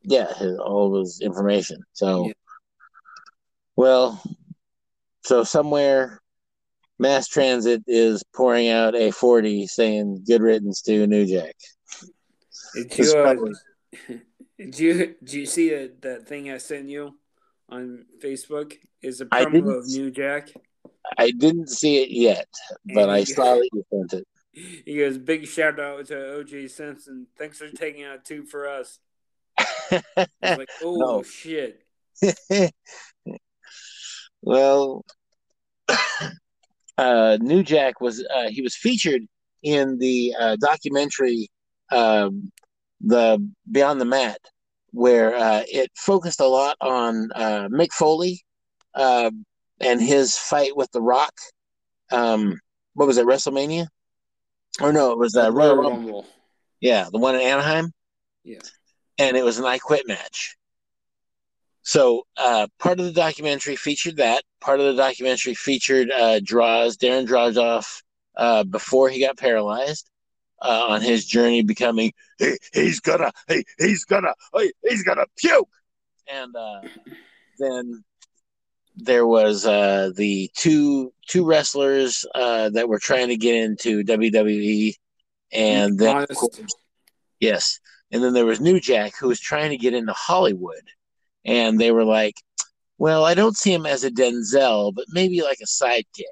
yeah 0.03 0.33
his, 0.33 0.57
all 0.59 0.95
of 0.95 1.01
his 1.01 1.21
information. 1.21 1.81
So 1.93 2.27
yeah. 2.27 2.33
Well, 3.75 4.21
so 5.23 5.43
somewhere 5.43 6.21
mass 6.97 7.27
transit 7.27 7.83
is 7.87 8.23
pouring 8.33 8.69
out 8.69 8.95
a 8.95 9.11
40 9.11 9.67
saying 9.67 10.23
good 10.25 10.41
riddance 10.41 10.81
to 10.81 11.05
new 11.07 11.25
jack 11.25 11.55
it's, 12.75 13.13
uh, 13.13 13.35
Did 14.57 14.79
you 14.79 15.15
did 15.23 15.33
you 15.33 15.45
see 15.45 15.69
that, 15.69 16.01
that 16.01 16.27
thing 16.27 16.49
I 16.49 16.57
sent 16.57 16.87
you 16.87 17.15
on 17.69 18.05
Facebook? 18.23 18.73
Is 19.01 19.21
a 19.21 19.25
promo 19.25 19.77
of 19.77 19.87
New 19.87 20.09
Jack. 20.11 20.49
I 21.17 21.31
didn't 21.31 21.69
see 21.69 22.01
it 22.01 22.09
yet, 22.09 22.47
but 22.85 23.03
And 23.03 23.11
I 23.11 23.23
saw 23.23 23.55
that 23.55 23.69
you 23.73 23.83
sent 23.91 24.13
it. 24.13 24.27
He 24.85 24.99
goes, 24.99 25.17
big 25.17 25.45
shout 25.47 25.81
out 25.81 26.05
to 26.05 26.13
OJ 26.13 26.71
Simpson. 26.71 27.27
Thanks 27.37 27.57
for 27.57 27.67
taking 27.67 28.05
out 28.05 28.23
two 28.23 28.45
for 28.45 28.69
us. 28.69 28.99
Like, 30.41 30.69
oh 30.81 30.95
No. 30.97 31.23
shit. 31.23 31.83
Well, 34.45 35.03
uh, 36.97 37.37
New 37.41 37.63
Jack 37.63 37.99
was 37.99 38.23
uh, 38.33 38.47
he 38.49 38.61
was 38.61 38.75
featured 38.75 39.23
in 39.63 39.97
the 39.97 40.33
uh, 40.39 40.55
documentary 40.57 41.49
um, 41.91 42.51
the 43.01 43.45
Beyond 43.69 43.99
the 43.99 44.05
Mat, 44.05 44.39
where 44.91 45.35
uh, 45.35 45.63
it 45.67 45.91
focused 45.95 46.39
a 46.39 46.47
lot 46.47 46.77
on 46.79 47.29
uh, 47.35 47.67
Mick 47.69 47.91
Foley 47.91 48.43
uh, 48.93 49.31
and 49.81 50.01
his 50.01 50.37
fight 50.37 50.77
with 50.77 50.91
The 50.91 51.01
Rock. 51.01 51.33
Um, 52.11 52.59
what 52.93 53.07
was 53.07 53.17
it, 53.17 53.25
WrestleMania? 53.25 53.87
Or 54.79 54.93
no, 54.93 55.11
it 55.11 55.17
was 55.17 55.35
uh, 55.35 55.51
Royal 55.51 55.75
Rumble. 55.75 55.91
Rumble. 55.91 56.25
Yeah, 56.81 57.07
the 57.11 57.17
one 57.17 57.35
in 57.35 57.41
Anaheim. 57.41 57.91
Yeah. 58.43 58.59
and 59.17 59.35
it 59.35 59.43
was 59.43 59.57
an 59.57 59.65
I 59.65 59.79
Quit 59.79 60.07
match. 60.07 60.55
So 61.85 62.25
uh, 62.35 62.67
part 62.79 62.99
of 62.99 63.05
the 63.05 63.13
documentary 63.13 63.75
featured 63.75 64.17
that. 64.17 64.43
Part 64.59 64.79
of 64.79 64.87
the 64.87 65.01
documentary 65.01 65.53
featured 65.53 66.09
uh, 66.09 66.39
Droz, 66.43 66.97
Darren 66.97 67.27
Drozdov, 67.27 67.85
uh, 68.35 68.63
before 68.63 69.07
he 69.09 69.19
got 69.19 69.37
paralyzed, 69.37 70.09
uh, 70.63 70.85
on 70.89 71.01
his 71.01 71.25
journey 71.25 71.61
becoming. 71.61 72.11
He, 72.39 72.57
he's 72.73 72.99
gonna. 72.99 73.31
He, 73.47 73.63
he's 73.77 74.03
gonna. 74.03 74.33
He, 74.57 74.73
he's 74.83 75.03
gonna 75.03 75.27
puke. 75.37 75.69
And 76.27 76.55
uh, 76.55 76.81
then 77.59 78.03
there 78.95 79.27
was 79.27 79.67
uh, 79.67 80.09
the 80.15 80.49
two 80.55 81.13
two 81.27 81.45
wrestlers 81.45 82.25
uh, 82.33 82.69
that 82.71 82.89
were 82.89 82.99
trying 82.99 83.27
to 83.27 83.37
get 83.37 83.55
into 83.55 84.03
WWE, 84.03 84.95
and 85.51 85.99
then 85.99 86.25
course, 86.25 86.61
Yes. 87.39 87.79
And 88.11 88.23
then 88.23 88.33
there 88.33 88.45
was 88.45 88.59
New 88.59 88.79
Jack 88.79 89.13
who 89.19 89.27
was 89.27 89.39
trying 89.39 89.69
to 89.69 89.77
get 89.77 89.93
into 89.93 90.13
Hollywood. 90.13 90.81
And 91.45 91.79
they 91.79 91.91
were 91.91 92.03
like, 92.03 92.35
well, 92.97 93.23
I 93.25 93.33
don't 93.33 93.55
see 93.57 93.73
him 93.73 93.85
as 93.85 94.03
a 94.03 94.11
Denzel, 94.11 94.93
but 94.95 95.05
maybe 95.09 95.41
like 95.41 95.59
a 95.61 95.65
sidekick. 95.65 96.23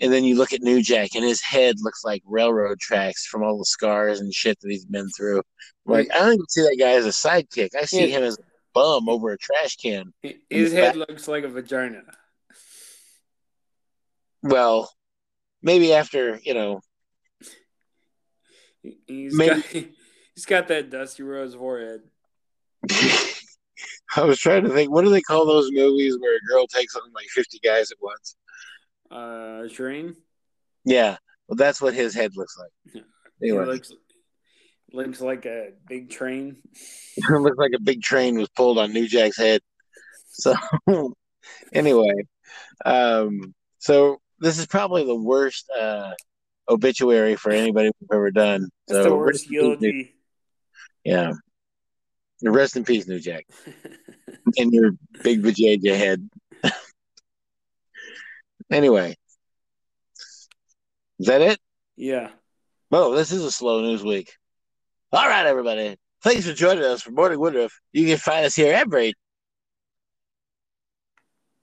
And 0.00 0.12
then 0.12 0.24
you 0.24 0.36
look 0.36 0.52
at 0.52 0.62
New 0.62 0.80
Jack 0.82 1.14
and 1.16 1.24
his 1.24 1.42
head 1.42 1.76
looks 1.80 2.04
like 2.04 2.22
railroad 2.24 2.78
tracks 2.80 3.26
from 3.26 3.42
all 3.42 3.58
the 3.58 3.64
scars 3.64 4.20
and 4.20 4.32
shit 4.32 4.58
that 4.60 4.70
he's 4.70 4.84
been 4.86 5.08
through. 5.10 5.42
Like, 5.86 6.08
I 6.14 6.18
don't 6.18 6.34
even 6.34 6.48
see 6.48 6.62
that 6.62 6.76
guy 6.78 6.92
as 6.92 7.04
a 7.04 7.08
sidekick. 7.08 7.70
I 7.76 7.82
see 7.84 8.02
Yeah. 8.08 8.18
him 8.18 8.22
as 8.22 8.38
a 8.38 8.42
bum 8.74 9.08
over 9.08 9.30
a 9.32 9.38
trash 9.38 9.76
can. 9.76 10.12
His 10.48 10.72
head 10.72 10.94
looks 10.96 11.26
like 11.26 11.42
a 11.44 11.48
vagina. 11.48 12.02
Well, 14.42 14.90
maybe 15.62 15.92
after, 15.92 16.38
you 16.44 16.54
know, 16.54 16.80
He's 19.06 19.34
Maybe- 19.34 19.54
got 19.60 19.64
he's 20.34 20.46
got 20.46 20.68
that 20.68 20.88
Dusty 20.90 21.22
Rhodes 21.24 21.54
forehead. 21.54 22.02
I 24.16 24.22
was 24.24 24.38
trying 24.38 24.64
to 24.64 24.70
think, 24.70 24.90
what 24.90 25.04
do 25.04 25.10
they 25.10 25.20
call 25.20 25.46
those 25.46 25.70
movies 25.72 26.16
where 26.18 26.36
a 26.36 26.40
girl 26.52 26.66
takes 26.66 26.94
on 26.96 27.02
like 27.14 27.26
50 27.28 27.58
guys 27.62 27.90
at 27.90 27.98
once? 28.00 28.36
Uh, 29.10 29.68
Shrine. 29.68 30.14
Yeah. 30.84 31.16
Well, 31.46 31.56
that's 31.56 31.80
what 31.80 31.94
his 31.94 32.14
head 32.14 32.32
looks 32.36 32.56
like. 32.58 33.04
He 33.40 33.50
Anyway. 33.50 33.66
looks 33.66 33.92
looks 34.92 35.20
like 35.20 35.46
a 35.46 35.68
big 35.86 36.10
train. 36.10 36.56
it 37.16 37.30
looked 37.30 37.58
like 37.58 37.70
a 37.72 37.80
big 37.80 38.02
train 38.02 38.36
was 38.36 38.48
pulled 38.48 38.78
on 38.78 38.92
New 38.92 39.06
Jack's 39.06 39.36
head. 39.36 39.60
So 40.30 40.54
anyway, 41.72 42.14
um, 42.84 43.54
so 43.78 44.20
this 44.40 44.58
is 44.58 44.66
probably 44.66 45.04
the 45.04 45.14
worst 45.14 45.70
uh, 45.78 46.14
obituary 46.68 47.36
for 47.36 47.50
anybody 47.52 47.90
we've 48.00 48.10
ever 48.12 48.30
done. 48.32 48.68
That's 48.88 49.04
So 49.04 49.10
the 49.10 49.16
worst 49.16 49.44
rest 49.44 49.44
in 49.44 49.50
peace, 49.50 49.80
New- 49.80 49.88
eulogy. 49.88 50.14
yeah. 51.04 51.32
Rest 52.42 52.76
in 52.76 52.84
peace, 52.84 53.06
New 53.08 53.18
Jack, 53.18 53.46
and 54.56 54.72
your 54.72 54.92
big 55.24 55.42
vajayjay 55.42 55.96
head. 55.96 56.28
anyway, 58.70 59.16
is 61.18 61.26
that 61.26 61.40
it? 61.40 61.58
yeah. 61.96 62.30
Oh, 62.90 63.14
this 63.14 63.32
is 63.32 63.44
a 63.44 63.50
slow 63.50 63.82
news 63.82 64.02
week. 64.02 64.32
All 65.12 65.28
right, 65.28 65.44
everybody. 65.44 65.96
Thanks 66.22 66.46
for 66.46 66.54
joining 66.54 66.84
us 66.84 67.02
for 67.02 67.10
Morning 67.10 67.38
Woodruff. 67.38 67.78
You 67.92 68.06
can 68.06 68.16
find 68.16 68.46
us 68.46 68.54
here 68.56 68.72
every 68.74 69.12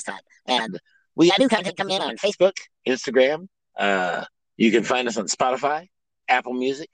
time. 0.06 0.20
And 0.46 0.80
we 1.16 1.30
got 1.30 1.40
new 1.40 1.48
content 1.48 1.76
coming 1.78 1.96
in 1.96 2.02
on 2.02 2.16
Facebook, 2.18 2.54
Instagram. 2.88 3.48
Uh, 3.78 4.26
you 4.56 4.72
can 4.72 4.84
find 4.84 5.08
us 5.08 5.18
on 5.18 5.26
Spotify, 5.26 5.88
Apple 6.28 6.54
Music, 6.54 6.90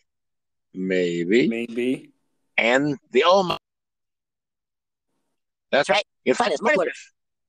maybe, 0.74 1.48
Maybe. 1.50 2.12
and 2.58 2.98
the 3.12 3.24
All. 3.24 3.58
That's 5.71 5.89
right. 5.89 6.03
You 6.25 6.34
can 6.34 6.38
find 6.45 6.53
us 6.53 6.62
Morning 6.62 6.88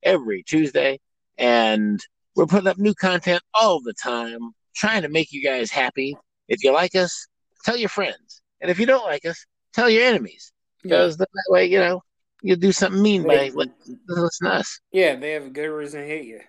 every 0.01 0.43
Tuesday. 0.43 0.99
And 1.37 1.99
we're 2.35 2.45
putting 2.45 2.67
up 2.67 2.77
new 2.77 2.93
content 2.93 3.41
all 3.53 3.81
the 3.81 3.93
time, 3.93 4.39
trying 4.75 5.01
to 5.03 5.09
make 5.09 5.31
you 5.31 5.43
guys 5.43 5.71
happy. 5.71 6.15
If 6.47 6.63
you 6.63 6.71
like 6.73 6.95
us, 6.95 7.27
tell 7.63 7.77
your 7.77 7.89
friends. 7.89 8.41
And 8.61 8.71
if 8.71 8.79
you 8.79 8.85
don't 8.85 9.03
like 9.05 9.25
us, 9.25 9.45
tell 9.73 9.89
your 9.89 10.03
enemies. 10.05 10.51
Yeah. 10.83 10.89
Because 10.89 11.17
that 11.17 11.27
way, 11.49 11.65
you 11.65 11.79
know, 11.79 12.01
you'll 12.41 12.57
do 12.57 12.71
something 12.71 13.01
mean 13.01 13.23
by 13.23 13.35
They- 13.35 13.51
li- 13.51 13.71
listening 14.07 14.51
to 14.51 14.57
us. 14.57 14.79
yeah, 14.91 15.15
they 15.15 15.31
have 15.31 15.45
a 15.45 15.49
good 15.49 15.67
reason 15.67 16.01
to 16.01 16.07
hate 16.07 16.25
you. 16.25 16.41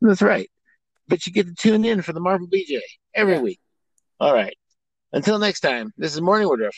That's 0.00 0.22
right. 0.22 0.50
But 1.08 1.26
you 1.26 1.32
get 1.32 1.46
to 1.46 1.54
tune 1.54 1.84
in 1.84 2.02
for 2.02 2.12
the 2.12 2.20
Marvel 2.20 2.46
BJ 2.48 2.80
every 3.14 3.34
Yeah. 3.34 3.40
week. 3.40 3.60
All 4.18 4.32
right. 4.32 4.56
Until 5.12 5.38
next 5.38 5.60
time, 5.60 5.92
this 5.96 6.14
is 6.14 6.20
Morning 6.20 6.48
Woodruff. 6.48 6.76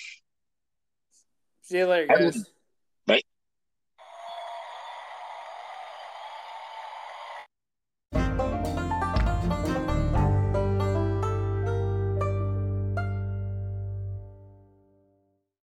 See 1.63 1.79
you 1.79 1.87
later, 1.87 2.07
guys. 2.07 2.52